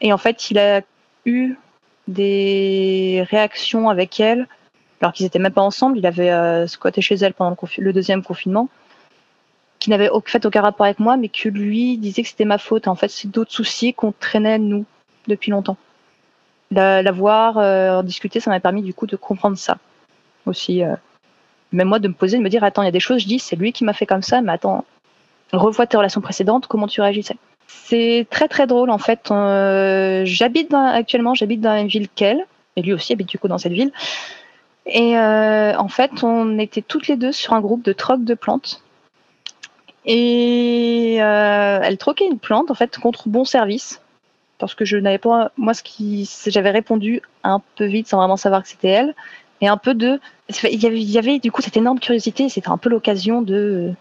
et 0.00 0.12
en 0.12 0.18
fait 0.18 0.50
il 0.50 0.58
a 0.58 0.82
eu 1.24 1.54
des 2.08 3.26
réactions 3.30 3.88
avec 3.88 4.20
elle 4.20 4.46
alors 5.00 5.12
qu'ils 5.12 5.26
étaient 5.26 5.38
même 5.38 5.52
pas 5.52 5.62
ensemble 5.62 5.98
il 5.98 6.06
avait 6.06 6.30
euh, 6.30 6.66
squatté 6.66 7.00
chez 7.00 7.16
elle 7.16 7.34
pendant 7.34 7.56
le 7.78 7.92
deuxième 7.92 8.22
confinement 8.22 8.68
qui 9.84 9.90
n'avait 9.90 10.08
fait 10.24 10.46
aucun 10.46 10.62
rapport 10.62 10.86
avec 10.86 10.98
moi, 10.98 11.18
mais 11.18 11.28
que 11.28 11.50
lui 11.50 11.98
disait 11.98 12.22
que 12.22 12.28
c'était 12.28 12.46
ma 12.46 12.56
faute. 12.56 12.88
En 12.88 12.94
fait, 12.94 13.08
c'est 13.08 13.30
d'autres 13.30 13.52
soucis 13.52 13.92
qu'on 13.92 14.12
traînait 14.12 14.58
nous 14.58 14.86
depuis 15.26 15.50
longtemps. 15.50 15.76
La, 16.70 17.12
voir, 17.12 17.58
euh, 17.58 18.02
discuter, 18.02 18.40
ça 18.40 18.50
m'a 18.50 18.60
permis 18.60 18.82
du 18.82 18.94
coup 18.94 19.06
de 19.06 19.16
comprendre 19.16 19.56
ça 19.56 19.76
aussi. 20.46 20.82
Euh. 20.82 20.94
même 21.72 21.88
moi 21.88 21.98
de 21.98 22.08
me 22.08 22.14
poser, 22.14 22.38
de 22.38 22.42
me 22.42 22.48
dire 22.48 22.64
attends, 22.64 22.82
il 22.82 22.86
y 22.86 22.88
a 22.88 22.92
des 22.92 23.00
choses, 23.00 23.22
je 23.22 23.26
dis 23.26 23.38
c'est 23.38 23.56
lui 23.56 23.72
qui 23.72 23.84
m'a 23.84 23.92
fait 23.92 24.06
comme 24.06 24.22
ça, 24.22 24.40
mais 24.40 24.52
attends, 24.52 24.84
revois 25.52 25.86
tes 25.86 25.96
relations 25.96 26.20
précédentes, 26.20 26.66
comment 26.66 26.88
tu 26.88 27.00
réagissais. 27.00 27.36
C'est 27.68 28.26
très 28.30 28.48
très 28.48 28.66
drôle 28.66 28.90
en 28.90 28.98
fait. 28.98 29.30
Euh, 29.30 30.22
j'habite 30.24 30.72
actuellement, 30.74 31.34
j'habite 31.34 31.60
dans 31.60 31.76
une 31.76 31.86
ville 31.88 32.08
qu'elle, 32.08 32.44
et 32.76 32.82
lui 32.82 32.92
aussi 32.92 33.12
habite 33.12 33.28
du 33.28 33.38
coup 33.38 33.48
dans 33.48 33.58
cette 33.58 33.72
ville. 33.72 33.92
Et 34.86 35.16
en 35.16 35.88
fait, 35.88 36.22
on 36.22 36.58
était 36.58 36.82
toutes 36.82 37.08
les 37.08 37.16
deux 37.16 37.32
sur 37.32 37.54
un 37.54 37.60
groupe 37.60 37.82
de 37.84 37.92
troc 37.92 38.22
de 38.22 38.34
plantes 38.34 38.82
et 40.04 41.14
elle 41.14 41.96
troquait 41.98 42.26
une 42.26 42.38
plante 42.38 42.70
en 42.70 42.74
fait 42.74 42.98
contre 42.98 43.28
bon 43.28 43.44
service 43.44 44.02
parce 44.58 44.74
que 44.74 44.84
je 44.84 44.96
n'avais 44.96 45.18
pas 45.18 45.50
moi 45.56 45.74
ce 45.74 45.82
qui 45.82 46.28
j'avais 46.46 46.70
répondu 46.70 47.22
un 47.42 47.60
peu 47.76 47.84
vite 47.84 48.08
sans 48.08 48.18
vraiment 48.18 48.36
savoir 48.36 48.62
que 48.62 48.68
c'était 48.68 48.88
elle 48.88 49.14
et 49.60 49.68
un 49.68 49.76
peu 49.76 49.94
de 49.94 50.20
il 50.62 50.82
y 50.82 50.86
avait, 50.86 51.00
il 51.00 51.10
y 51.10 51.18
avait 51.18 51.38
du 51.38 51.50
coup 51.50 51.62
cette 51.62 51.76
énorme 51.76 51.98
curiosité 51.98 52.48
c'était 52.48 52.68
un 52.68 52.78
peu 52.78 52.88
l'occasion 52.88 53.42
de 53.42 53.92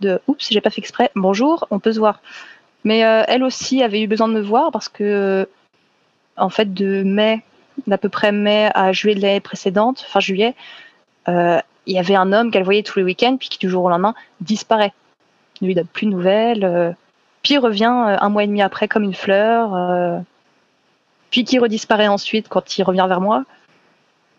de 0.00 0.20
oups 0.26 0.48
j'ai 0.50 0.60
pas 0.60 0.70
fait 0.70 0.80
exprès 0.80 1.10
bonjour 1.14 1.66
on 1.70 1.78
peut 1.78 1.92
se 1.92 1.98
voir 1.98 2.20
mais 2.84 3.04
euh, 3.04 3.22
elle 3.28 3.42
aussi 3.42 3.82
avait 3.82 4.00
eu 4.00 4.06
besoin 4.06 4.28
de 4.28 4.34
me 4.34 4.40
voir 4.40 4.70
parce 4.72 4.88
que 4.88 5.48
en 6.36 6.50
fait 6.50 6.72
de 6.74 7.02
mai 7.02 7.42
d'à 7.86 7.98
peu 7.98 8.08
près 8.08 8.32
mai 8.32 8.70
à 8.74 8.92
juillet 8.92 9.14
de 9.14 9.22
l'année 9.22 9.40
précédente 9.40 10.00
fin 10.00 10.20
juillet 10.20 10.54
euh, 11.28 11.60
il 11.86 11.94
y 11.94 11.98
avait 11.98 12.16
un 12.16 12.32
homme 12.32 12.50
qu'elle 12.50 12.64
voyait 12.64 12.82
tous 12.82 12.98
les 12.98 13.04
week-ends 13.04 13.36
puis 13.38 13.48
qui 13.48 13.58
du 13.58 13.68
jour 13.68 13.84
au 13.84 13.88
lendemain 13.88 14.14
disparaît 14.40 14.92
lui 15.60 15.74
donne 15.74 15.86
plus 15.86 16.06
de 16.06 16.12
nouvelles. 16.12 16.96
Euh, 17.48 17.54
puis 17.54 17.58
revient 17.58 17.84
euh, 17.84 18.16
un 18.20 18.28
mois 18.28 18.44
et 18.44 18.46
demi 18.46 18.62
après 18.62 18.88
comme 18.88 19.04
une 19.04 19.14
fleur. 19.14 19.74
Euh, 19.74 20.18
puis 21.30 21.44
qui 21.44 21.58
redisparaît 21.58 22.08
ensuite 22.08 22.48
quand 22.48 22.78
il 22.78 22.82
revient 22.82 23.06
vers 23.08 23.20
moi. 23.20 23.44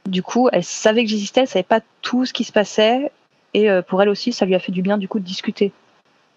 Du 0.06 0.24
coup, 0.24 0.50
elle 0.52 0.64
savait 0.64 1.04
que 1.04 1.10
j'existais, 1.10 1.42
elle 1.42 1.48
savait 1.48 1.64
pas 1.64 1.82
tout 2.02 2.26
ce 2.26 2.34
qui 2.34 2.44
se 2.44 2.52
passait. 2.52 3.12
Et 3.54 3.68
pour 3.88 4.02
elle 4.02 4.10
aussi, 4.10 4.32
ça 4.32 4.46
lui 4.46 4.56
a 4.56 4.60
fait 4.60 4.72
du 4.72 4.82
bien 4.82 4.98
du 4.98 5.08
coup 5.08 5.20
de 5.20 5.26
discuter 5.26 5.72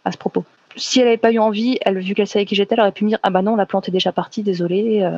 à 0.05 0.13
ce 0.13 0.19
propos. 0.19 0.45
Si 0.77 0.99
elle 0.99 1.07
n'avait 1.07 1.19
pas 1.19 1.31
eu 1.31 1.39
envie, 1.39 1.79
elle, 1.83 1.99
vu 1.99 2.15
qu'elle 2.15 2.27
savait 2.27 2.45
qui 2.45 2.55
j'étais, 2.55 2.75
elle 2.75 2.81
aurait 2.81 2.93
pu 2.93 3.05
me 3.05 3.11
dire 3.11 3.19
Ah 3.23 3.31
bah 3.31 3.43
non, 3.43 3.57
la 3.57 3.67
plante 3.67 3.89
est 3.89 3.93
déjà 3.93 4.13
partie, 4.13 4.43
désolée. 4.43 5.09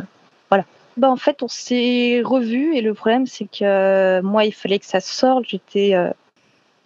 voilà. 0.50 0.64
Bah 0.96 1.10
en 1.10 1.16
fait, 1.16 1.42
on 1.42 1.48
s'est 1.48 2.22
revus 2.24 2.76
et 2.76 2.80
le 2.80 2.94
problème, 2.94 3.26
c'est 3.26 3.46
que 3.46 4.20
moi, 4.20 4.44
il 4.44 4.52
fallait 4.52 4.78
que 4.78 4.86
ça 4.86 5.00
sorte. 5.00 5.44
J'étais 5.48 5.94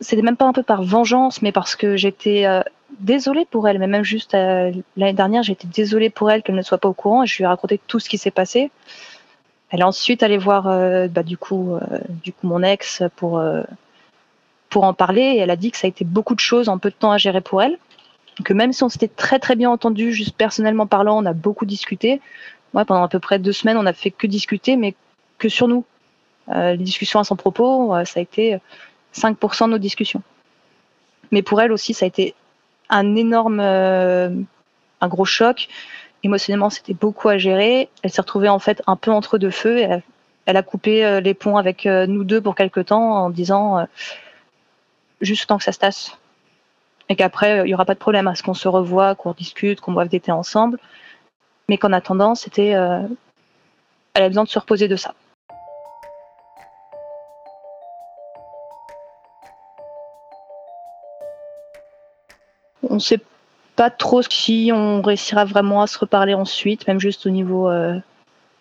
c'était 0.00 0.22
même 0.22 0.36
pas 0.36 0.46
un 0.46 0.52
peu 0.52 0.62
par 0.62 0.82
vengeance, 0.82 1.42
mais 1.42 1.52
parce 1.52 1.76
que 1.76 1.96
j'étais 1.96 2.46
euh, 2.46 2.62
désolée 3.00 3.44
pour 3.44 3.68
elle. 3.68 3.78
Mais 3.78 3.86
même 3.86 4.04
juste 4.04 4.34
euh, 4.34 4.72
l'année 4.96 5.12
dernière, 5.12 5.42
j'étais 5.42 5.68
désolée 5.68 6.10
pour 6.10 6.30
elle 6.30 6.42
qu'elle 6.42 6.54
ne 6.54 6.62
soit 6.62 6.78
pas 6.78 6.88
au 6.88 6.94
courant 6.94 7.22
et 7.22 7.26
je 7.26 7.36
lui 7.36 7.44
ai 7.44 7.46
raconté 7.46 7.80
tout 7.86 8.00
ce 8.00 8.08
qui 8.08 8.18
s'est 8.18 8.30
passé. 8.30 8.70
Elle 9.70 9.80
est 9.80 9.84
ensuite 9.84 10.22
allée 10.22 10.38
voir 10.38 10.66
euh, 10.66 11.08
bah, 11.08 11.22
du 11.22 11.36
coup, 11.36 11.78
du 12.08 12.32
coup 12.32 12.46
mon 12.46 12.62
ex 12.62 13.02
pour 13.16 13.42
pour 14.70 14.84
en 14.84 14.94
parler 14.94 15.22
et 15.22 15.38
elle 15.38 15.50
a 15.50 15.56
dit 15.56 15.70
que 15.70 15.76
ça 15.76 15.86
a 15.86 15.88
été 15.88 16.04
beaucoup 16.04 16.34
de 16.34 16.40
choses 16.40 16.68
en 16.68 16.78
peu 16.78 16.90
de 16.90 16.94
temps 16.94 17.12
à 17.12 17.18
gérer 17.18 17.40
pour 17.40 17.62
elle. 17.62 17.78
Que 18.44 18.52
même 18.52 18.72
si 18.72 18.82
on 18.84 18.88
s'était 18.88 19.08
très 19.08 19.38
très 19.38 19.56
bien 19.56 19.70
entendu, 19.70 20.12
juste 20.12 20.36
personnellement 20.36 20.86
parlant, 20.86 21.22
on 21.22 21.26
a 21.26 21.32
beaucoup 21.32 21.66
discuté. 21.66 22.20
Moi, 22.72 22.84
pendant 22.84 23.02
à 23.02 23.08
peu 23.08 23.18
près 23.18 23.38
deux 23.38 23.52
semaines, 23.52 23.76
on 23.76 23.86
a 23.86 23.92
fait 23.92 24.10
que 24.10 24.26
discuter, 24.26 24.76
mais 24.76 24.94
que 25.38 25.48
sur 25.48 25.68
nous. 25.68 25.84
les 26.48 26.76
discussions 26.76 27.20
à 27.20 27.24
son 27.24 27.36
propos, 27.36 27.92
ça 28.04 28.20
a 28.20 28.22
été 28.22 28.58
5% 29.14 29.66
de 29.66 29.70
nos 29.70 29.78
discussions. 29.78 30.22
Mais 31.30 31.42
pour 31.42 31.60
elle 31.60 31.72
aussi, 31.72 31.94
ça 31.94 32.04
a 32.04 32.08
été 32.08 32.34
un 32.90 33.16
énorme, 33.16 33.60
euh, 33.60 34.30
un 35.00 35.08
gros 35.08 35.24
choc. 35.24 35.68
Émotionnellement, 36.22 36.70
c'était 36.70 36.94
beaucoup 36.94 37.28
à 37.28 37.38
gérer. 37.38 37.88
Elle 38.02 38.10
s'est 38.10 38.20
retrouvée 38.20 38.48
en 38.48 38.58
fait 38.58 38.82
un 38.86 38.96
peu 38.96 39.10
entre 39.10 39.38
deux 39.38 39.50
feux. 39.50 39.78
Elle, 40.46 40.56
a 40.56 40.62
coupé 40.62 41.04
euh, 41.04 41.20
les 41.20 41.34
ponts 41.34 41.56
avec 41.56 41.86
euh, 41.86 42.06
nous 42.06 42.24
deux 42.24 42.40
pour 42.40 42.54
quelque 42.54 42.80
temps 42.80 43.24
en 43.24 43.30
disant 43.30 43.86
juste 45.20 45.46
tant 45.48 45.58
que 45.58 45.64
ça 45.64 45.72
se 45.72 45.78
tasse. 45.78 46.18
Et 47.08 47.16
qu'après, 47.16 47.60
il 47.60 47.64
n'y 47.64 47.74
aura 47.74 47.84
pas 47.84 47.94
de 47.94 47.98
problème 47.98 48.28
à 48.28 48.34
ce 48.34 48.42
qu'on 48.42 48.54
se 48.54 48.68
revoie, 48.68 49.14
qu'on 49.14 49.32
discute, 49.32 49.80
qu'on 49.80 49.92
boive 49.92 50.08
des 50.08 50.20
thés 50.20 50.32
ensemble. 50.32 50.78
Mais 51.68 51.78
qu'en 51.78 51.92
attendant, 51.92 52.34
c'était. 52.34 52.68
elle 52.68 54.22
a 54.22 54.28
besoin 54.28 54.44
de 54.44 54.48
se 54.48 54.58
reposer 54.58 54.88
de 54.88 54.96
ça. 54.96 55.14
On 62.88 62.94
ne 62.94 63.00
sait 63.00 63.20
pas 63.78 63.90
trop 63.90 64.22
si 64.22 64.72
on 64.74 65.02
réussira 65.02 65.44
vraiment 65.44 65.82
à 65.82 65.86
se 65.86 65.96
reparler 66.00 66.34
ensuite, 66.34 66.88
même 66.88 66.98
juste 66.98 67.26
au 67.26 67.30
niveau 67.30 67.68
euh, 67.70 67.96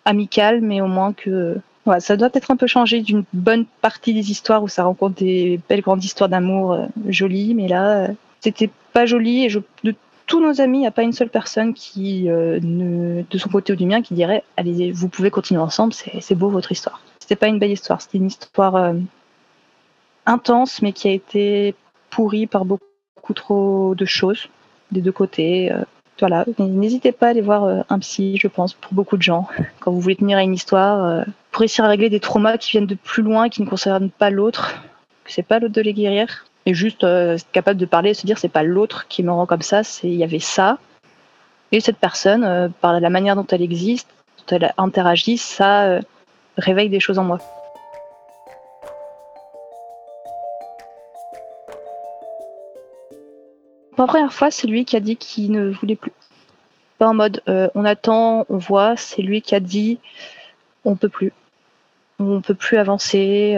amical, 0.04 0.60
mais 0.60 0.80
au 0.80 0.86
moins 0.86 1.12
que 1.12 1.56
ça 1.98 2.16
doit 2.16 2.28
être 2.34 2.52
un 2.52 2.56
peu 2.56 2.68
changé 2.68 3.00
d'une 3.00 3.24
bonne 3.32 3.64
partie 3.80 4.14
des 4.14 4.30
histoires 4.30 4.62
où 4.62 4.68
ça 4.68 4.84
rencontre 4.84 5.16
des 5.16 5.58
belles 5.68 5.80
grandes 5.80 6.04
histoires 6.04 6.28
d'amour 6.28 6.72
euh, 6.72 6.86
jolies, 7.08 7.54
mais 7.54 7.66
là, 7.66 8.04
euh, 8.04 8.08
c'était 8.40 8.70
pas 8.92 9.06
joli 9.06 9.44
et 9.44 9.48
de 9.48 9.94
tous 10.26 10.40
nos 10.40 10.60
amis, 10.60 10.78
il 10.78 10.80
n'y 10.82 10.86
a 10.86 10.92
pas 10.92 11.02
une 11.02 11.12
seule 11.12 11.30
personne 11.30 11.72
qui, 11.72 12.28
de 12.28 13.38
son 13.38 13.48
côté 13.48 13.72
ou 13.72 13.76
du 13.76 13.86
mien, 13.86 14.02
qui 14.02 14.12
dirait 14.12 14.44
allez, 14.58 14.92
vous 14.92 15.08
pouvez 15.08 15.30
continuer 15.30 15.60
ensemble, 15.60 15.94
c'est 15.94 16.34
beau 16.34 16.50
votre 16.50 16.70
histoire. 16.70 17.00
C'était 17.18 17.34
pas 17.34 17.48
une 17.48 17.58
belle 17.58 17.70
histoire, 17.72 18.02
c'était 18.02 18.18
une 18.18 18.26
histoire 18.26 18.92
intense, 20.26 20.82
mais 20.82 20.92
qui 20.92 21.08
a 21.08 21.12
été 21.12 21.74
pourrie 22.10 22.46
par 22.46 22.66
beaucoup 22.66 22.87
trop 23.34 23.94
de 23.94 24.04
choses 24.04 24.48
des 24.90 25.00
deux 25.00 25.12
côtés. 25.12 25.72
Euh, 25.72 25.82
voilà, 26.20 26.44
n'hésitez 26.58 27.12
pas 27.12 27.26
à 27.26 27.30
aller 27.30 27.40
voir 27.40 27.64
euh, 27.64 27.80
un 27.88 27.98
psy, 28.00 28.38
je 28.38 28.48
pense, 28.48 28.74
pour 28.74 28.92
beaucoup 28.92 29.16
de 29.16 29.22
gens, 29.22 29.46
quand 29.80 29.92
vous 29.92 30.00
voulez 30.00 30.16
tenir 30.16 30.38
à 30.38 30.42
une 30.42 30.54
histoire, 30.54 31.04
euh, 31.04 31.22
pour 31.52 31.62
essayer 31.62 31.84
de 31.84 31.88
régler 31.88 32.10
des 32.10 32.20
traumas 32.20 32.58
qui 32.58 32.72
viennent 32.72 32.86
de 32.86 32.96
plus 32.96 33.22
loin, 33.22 33.48
qui 33.48 33.62
ne 33.62 33.68
concernent 33.68 34.10
pas 34.10 34.30
l'autre, 34.30 34.82
que 35.24 35.32
c'est 35.32 35.44
pas 35.44 35.60
l'autre 35.60 35.74
de 35.74 35.80
les 35.80 35.94
guérir, 35.94 36.44
et 36.66 36.74
juste 36.74 37.04
euh, 37.04 37.38
capable 37.52 37.78
de 37.78 37.86
parler 37.86 38.10
et 38.10 38.14
se 38.14 38.26
dire 38.26 38.38
c'est 38.38 38.48
pas 38.48 38.64
l'autre 38.64 39.06
qui 39.08 39.22
me 39.22 39.30
rend 39.30 39.46
comme 39.46 39.62
ça, 39.62 39.84
c'est 39.84 40.08
il 40.08 40.16
y 40.16 40.24
avait 40.24 40.40
ça. 40.40 40.78
Et 41.70 41.80
cette 41.80 41.98
personne, 41.98 42.72
par 42.80 42.98
la 42.98 43.10
manière 43.10 43.36
dont 43.36 43.46
elle 43.50 43.60
existe, 43.60 44.08
dont 44.38 44.56
elle 44.56 44.72
interagit, 44.78 45.36
ça 45.36 46.00
réveille 46.56 46.88
des 46.88 46.98
choses 46.98 47.18
en 47.18 47.24
moi. 47.24 47.38
Première 54.06 54.32
fois, 54.32 54.50
c'est 54.50 54.66
lui 54.66 54.84
qui 54.84 54.96
a 54.96 55.00
dit 55.00 55.16
qu'il 55.16 55.50
ne 55.50 55.70
voulait 55.70 55.96
plus. 55.96 56.12
Pas 56.98 57.08
en 57.08 57.14
mode 57.14 57.42
on 57.46 57.84
attend, 57.84 58.46
on 58.48 58.56
voit, 58.58 58.96
c'est 58.96 59.22
lui 59.22 59.42
qui 59.42 59.54
a 59.54 59.60
dit 59.60 59.98
on 60.84 60.96
peut 60.96 61.08
plus. 61.08 61.32
On 62.18 62.40
peut 62.40 62.54
plus 62.54 62.78
avancer, 62.78 63.56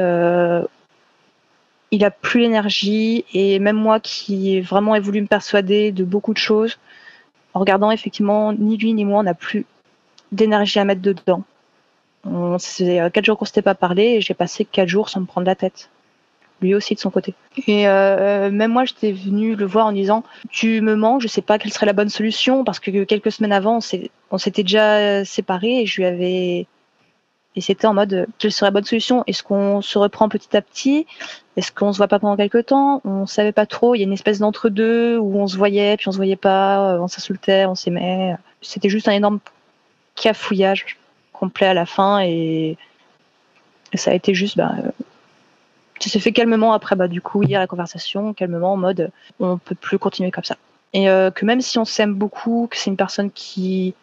il 1.91 2.05
a 2.05 2.11
plus 2.11 2.41
l'énergie 2.41 3.25
et 3.33 3.59
même 3.59 3.77
moi 3.77 4.01
qui 4.01 4.57
ai 4.57 4.61
vraiment 4.61 4.99
voulu 5.01 5.23
me 5.23 5.27
persuader 5.27 5.93
de 5.93 6.05
beaucoup 6.05 6.33
de 6.33 6.39
choses, 6.39 6.79
en 7.55 7.61
regardant 7.61 7.91
effectivement 7.91 8.53
ni 8.53 8.77
lui 8.77 8.95
ni 8.95 9.05
moi 9.05 9.21
on 9.21 9.25
n'a 9.25 9.35
plus 9.35 9.67
d'énergie 10.33 10.79
à 10.79 10.85
mettre 10.85 11.03
dedans. 11.03 11.43
C'est 12.59 13.01
euh, 13.01 13.11
quatre 13.11 13.25
jours 13.25 13.39
qu'on 13.39 13.47
s'était 13.47 13.63
pas 13.63 13.75
parlé 13.75 14.03
et 14.03 14.21
j'ai 14.21 14.35
passé 14.35 14.65
quatre 14.65 14.89
jours 14.89 15.09
sans 15.09 15.21
me 15.21 15.27
prendre 15.27 15.47
la 15.47 15.55
tête. 15.55 15.89
Lui 16.61 16.75
aussi 16.75 16.95
de 16.95 17.01
son 17.01 17.11
côté. 17.11 17.35
Et 17.67 17.89
euh, 17.89 18.51
même 18.51 18.73
moi, 18.73 18.85
j'étais 18.85 19.13
venue 19.13 19.55
le 19.55 19.65
voir 19.65 19.87
en 19.87 19.93
disant 19.93 20.25
Tu 20.51 20.81
me 20.83 20.95
manques, 20.95 21.23
je 21.23 21.29
sais 21.29 21.41
pas 21.41 21.59
quelle 21.59 21.73
serait 21.73 21.87
la 21.87 21.95
bonne 21.95 22.11
solution 22.11 22.65
parce 22.65 22.81
que 22.81 23.05
quelques 23.05 23.33
semaines 23.33 23.53
avant, 23.53 23.79
on 24.31 24.39
s'était 24.39 24.63
déjà 24.63 25.25
séparés 25.25 25.81
et 25.81 25.87
je 25.87 25.97
lui 25.97 26.07
avais 26.07 26.67
et 27.57 27.61
c'était 27.61 27.87
en 27.87 27.95
mode, 27.95 28.27
quelle 28.39 28.53
serait 28.53 28.69
la 28.69 28.71
bonne 28.71 28.85
solution? 28.85 29.25
Est-ce 29.27 29.43
qu'on 29.43 29.83
se 29.83 29.99
reprend 29.99 30.29
petit 30.29 30.57
à 30.57 30.63
petit? 30.63 31.07
Est-ce 31.57 31.73
qu'on 31.73 31.93
se 31.93 31.97
voit 31.97 32.07
pas 32.07 32.21
pendant 32.21 32.37
quelques 32.37 32.67
temps? 32.67 33.01
On 33.05 33.27
savait 33.27 33.53
pas 33.53 33.67
trop. 33.67 33.95
Il 33.95 33.99
y 33.99 34.03
a 34.03 34.07
une 34.07 34.13
espèce 34.13 34.39
d'entre-deux 34.39 35.19
où 35.19 35.37
on 35.37 35.49
se 35.49 35.57
voyait, 35.57 35.97
puis 35.97 36.09
on 36.09 36.13
se 36.13 36.17
voyait 36.17 36.37
pas, 36.37 36.97
on 37.01 37.09
s'insultait, 37.09 37.67
on 37.67 37.75
s'aimait. 37.75 38.37
C'était 38.63 38.89
juste 38.89 39.09
un 39.09 39.13
énorme 39.13 39.41
cafouillage 40.15 40.97
complet 41.33 41.67
à 41.67 41.75
la 41.75 41.87
fin 41.87 42.21
et, 42.21 42.77
ça 43.95 44.13
a 44.13 44.15
été 44.15 44.35
juste, 44.35 44.57
bah, 44.57 44.73
ça 46.01 46.11
s'est 46.11 46.21
fait 46.21 46.33
calmement 46.33 46.73
après, 46.73 46.97
bah, 46.97 47.09
du 47.09 47.21
coup, 47.21 47.43
hier 47.43 47.61
la 47.61 47.67
conversation, 47.67 48.33
calmement 48.33 48.73
en 48.73 48.77
mode, 48.77 49.11
on 49.39 49.59
peut 49.59 49.75
plus 49.75 49.99
continuer 49.99 50.31
comme 50.31 50.45
ça. 50.45 50.57
Et 50.93 51.09
euh, 51.09 51.31
que 51.31 51.45
même 51.45 51.61
si 51.61 51.79
on 51.79 51.85
s'aime 51.85 52.15
beaucoup, 52.15 52.69
que 52.71 52.77
c'est 52.77 52.91
une 52.91 52.97
personne 52.97 53.31
qui 53.31 53.95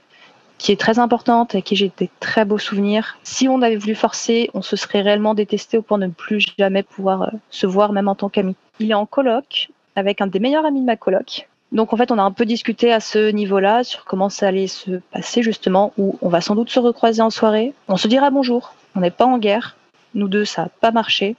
qui 0.57 0.71
est 0.71 0.79
très 0.79 0.97
importante, 0.99 1.53
avec 1.53 1.65
qui 1.65 1.75
j'ai 1.75 1.91
des 1.97 2.09
très 2.19 2.43
beaux 2.43 2.57
souvenirs. 2.57 3.17
Si 3.23 3.47
on 3.47 3.61
avait 3.61 3.75
voulu 3.75 3.95
forcer, 3.95 4.49
on 4.53 4.61
se 4.61 4.75
serait 4.75 5.01
réellement 5.01 5.35
détesté 5.35 5.77
au 5.77 5.81
point 5.81 5.99
de 5.99 6.05
ne 6.05 6.11
plus 6.11 6.43
jamais 6.57 6.83
pouvoir 6.83 7.21
euh, 7.23 7.27
se 7.51 7.67
voir, 7.67 7.91
même 7.93 8.07
en 8.07 8.15
tant 8.15 8.29
qu'ami. 8.29 8.55
Il 8.79 8.91
est 8.91 8.95
en 8.95 9.05
coloc 9.05 9.69
avec 9.95 10.21
un 10.21 10.27
des 10.27 10.39
meilleurs 10.39 10.65
amis 10.65 10.81
de 10.81 10.85
ma 10.85 10.95
coloc. 10.95 11.47
Donc 11.71 11.93
en 11.93 11.97
fait, 11.97 12.11
on 12.11 12.17
a 12.17 12.23
un 12.23 12.31
peu 12.31 12.45
discuté 12.45 12.93
à 12.93 12.99
ce 12.99 13.29
niveau-là 13.31 13.83
sur 13.83 14.05
comment 14.05 14.29
ça 14.29 14.47
allait 14.47 14.67
se 14.67 14.99
passer 15.11 15.43
justement, 15.43 15.93
où 15.97 16.17
on 16.21 16.29
va 16.29 16.41
sans 16.41 16.55
doute 16.55 16.69
se 16.69 16.79
recroiser 16.79 17.21
en 17.21 17.29
soirée. 17.29 17.73
On 17.87 17.97
se 17.97 18.07
dira 18.07 18.29
bonjour. 18.29 18.73
On 18.95 19.01
n'est 19.01 19.11
pas 19.11 19.25
en 19.25 19.37
guerre. 19.37 19.75
Nous 20.15 20.27
deux, 20.27 20.45
ça 20.45 20.63
n'a 20.63 20.69
pas 20.69 20.91
marché. 20.91 21.35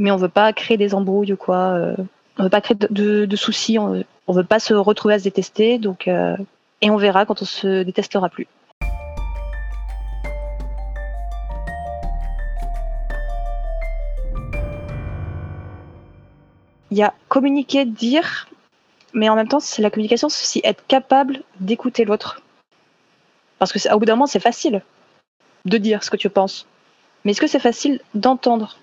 Mais 0.00 0.10
on 0.10 0.16
veut 0.16 0.28
pas 0.28 0.52
créer 0.54 0.78
des 0.78 0.94
embrouilles 0.94 1.34
ou 1.34 1.36
quoi. 1.36 1.74
Euh, 1.74 1.94
on 2.38 2.44
veut 2.44 2.48
pas 2.48 2.62
créer 2.62 2.76
de, 2.76 3.36
soucis. 3.36 3.78
On, 3.78 4.02
on 4.26 4.32
veut 4.32 4.44
pas 4.44 4.58
se 4.58 4.72
retrouver 4.72 5.14
à 5.14 5.18
se 5.18 5.24
détester. 5.24 5.78
Donc 5.78 6.08
euh, 6.08 6.36
et 6.80 6.90
on 6.90 6.96
verra 6.96 7.26
quand 7.26 7.42
on 7.42 7.44
se 7.44 7.82
détestera 7.82 8.30
plus. 8.30 8.48
Il 16.90 16.96
y 16.96 17.02
a 17.02 17.12
communiquer, 17.28 17.84
dire, 17.84 18.48
mais 19.12 19.28
en 19.28 19.36
même 19.36 19.46
temps, 19.46 19.60
c'est 19.60 19.82
la 19.82 19.90
communication, 19.90 20.28
c'est 20.28 20.42
aussi 20.42 20.60
être 20.64 20.84
capable 20.88 21.42
d'écouter 21.60 22.04
l'autre. 22.04 22.42
Parce 23.58 23.72
que 23.72 23.94
au 23.94 23.98
bout 23.98 24.06
d'un 24.06 24.14
moment, 24.14 24.26
c'est 24.26 24.40
facile 24.40 24.82
de 25.66 25.76
dire 25.76 26.02
ce 26.02 26.10
que 26.10 26.16
tu 26.16 26.30
penses. 26.30 26.66
Mais 27.24 27.32
est-ce 27.32 27.40
que 27.40 27.46
c'est 27.46 27.60
facile 27.60 28.00
d'entendre, 28.14 28.78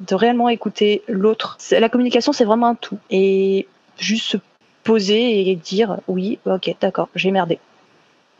de 0.00 0.14
réellement 0.14 0.48
écouter 0.48 1.02
l'autre 1.08 1.58
La 1.70 1.88
communication, 1.88 2.32
c'est 2.32 2.44
vraiment 2.44 2.68
un 2.68 2.74
tout. 2.74 2.98
Et 3.10 3.66
juste 3.98 4.26
se 4.26 4.36
poser 4.84 5.50
et 5.50 5.56
dire 5.56 5.98
oui, 6.06 6.38
ok, 6.44 6.74
d'accord, 6.80 7.08
j'ai 7.14 7.30
merdé. 7.30 7.58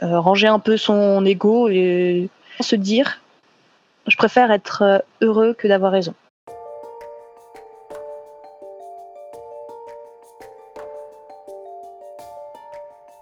Euh, 0.02 0.20
ranger 0.20 0.48
un 0.48 0.58
peu 0.58 0.76
son 0.76 1.24
ego 1.24 1.68
et 1.68 2.28
se 2.60 2.76
dire 2.76 3.22
je 4.06 4.16
préfère 4.16 4.50
être 4.52 5.04
heureux 5.20 5.54
que 5.54 5.66
d'avoir 5.66 5.90
raison. 5.92 6.14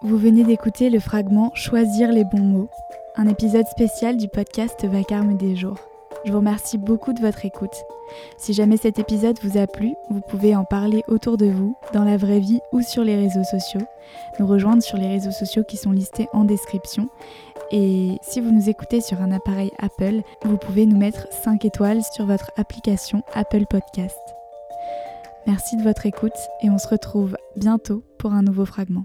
Vous 0.03 0.19
venez 0.19 0.45
d'écouter 0.45 0.91
le 0.91 1.01
fragment 1.01 1.51
Choisir 1.55 2.13
les 2.13 2.25
bons 2.25 2.39
mots, 2.39 2.71
un 3.17 3.27
épisode 3.27 3.67
spécial 3.67 4.19
du 4.19 4.29
podcast 4.29 4.85
Vacarme 4.85 5.39
des 5.39 5.57
jours. 5.57 5.79
Je 6.25 6.33
vous 6.33 6.39
remercie 6.39 6.79
beaucoup 6.79 7.13
de 7.13 7.21
votre 7.21 7.45
écoute. 7.45 7.75
Si 8.39 8.55
jamais 8.55 8.79
cet 8.79 8.99
épisode 8.99 9.39
vous 9.43 9.59
a 9.59 9.67
plu, 9.67 9.95
vous 10.09 10.21
pouvez 10.21 10.57
en 10.57 10.65
parler 10.65 11.03
autour 11.07 11.37
de 11.37 11.47
vous, 11.47 11.77
dans 11.93 12.05
la 12.05 12.17
vraie 12.17 12.41
vie 12.41 12.61
ou 12.73 12.81
sur 12.81 13.05
les 13.05 13.17
réseaux 13.17 13.45
sociaux, 13.45 13.83
nous 14.39 14.47
rejoindre 14.47 14.83
sur 14.83 14.97
les 14.97 15.09
réseaux 15.09 15.33
sociaux 15.33 15.65
qui 15.65 15.77
sont 15.77 15.93
listés 15.93 16.29
en 16.33 16.45
description. 16.45 17.09
Et 17.71 18.19
si 18.23 18.41
vous 18.41 18.53
nous 18.53 18.71
écoutez 18.71 19.01
sur 19.01 19.21
un 19.21 19.33
appareil 19.33 19.71
Apple, 19.79 20.23
vous 20.45 20.57
pouvez 20.57 20.87
nous 20.87 20.97
mettre 20.97 21.27
5 21.45 21.65
étoiles 21.65 22.03
sur 22.15 22.25
votre 22.25 22.51
application 22.57 23.23
Apple 23.35 23.67
Podcast. 23.69 24.19
Merci 25.47 25.77
de 25.77 25.83
votre 25.83 26.07
écoute 26.07 26.33
et 26.63 26.71
on 26.71 26.79
se 26.79 26.89
retrouve 26.89 27.37
bientôt 27.57 28.03
pour 28.19 28.33
un 28.33 28.43
nouveau 28.43 28.65
fragment. 28.65 29.05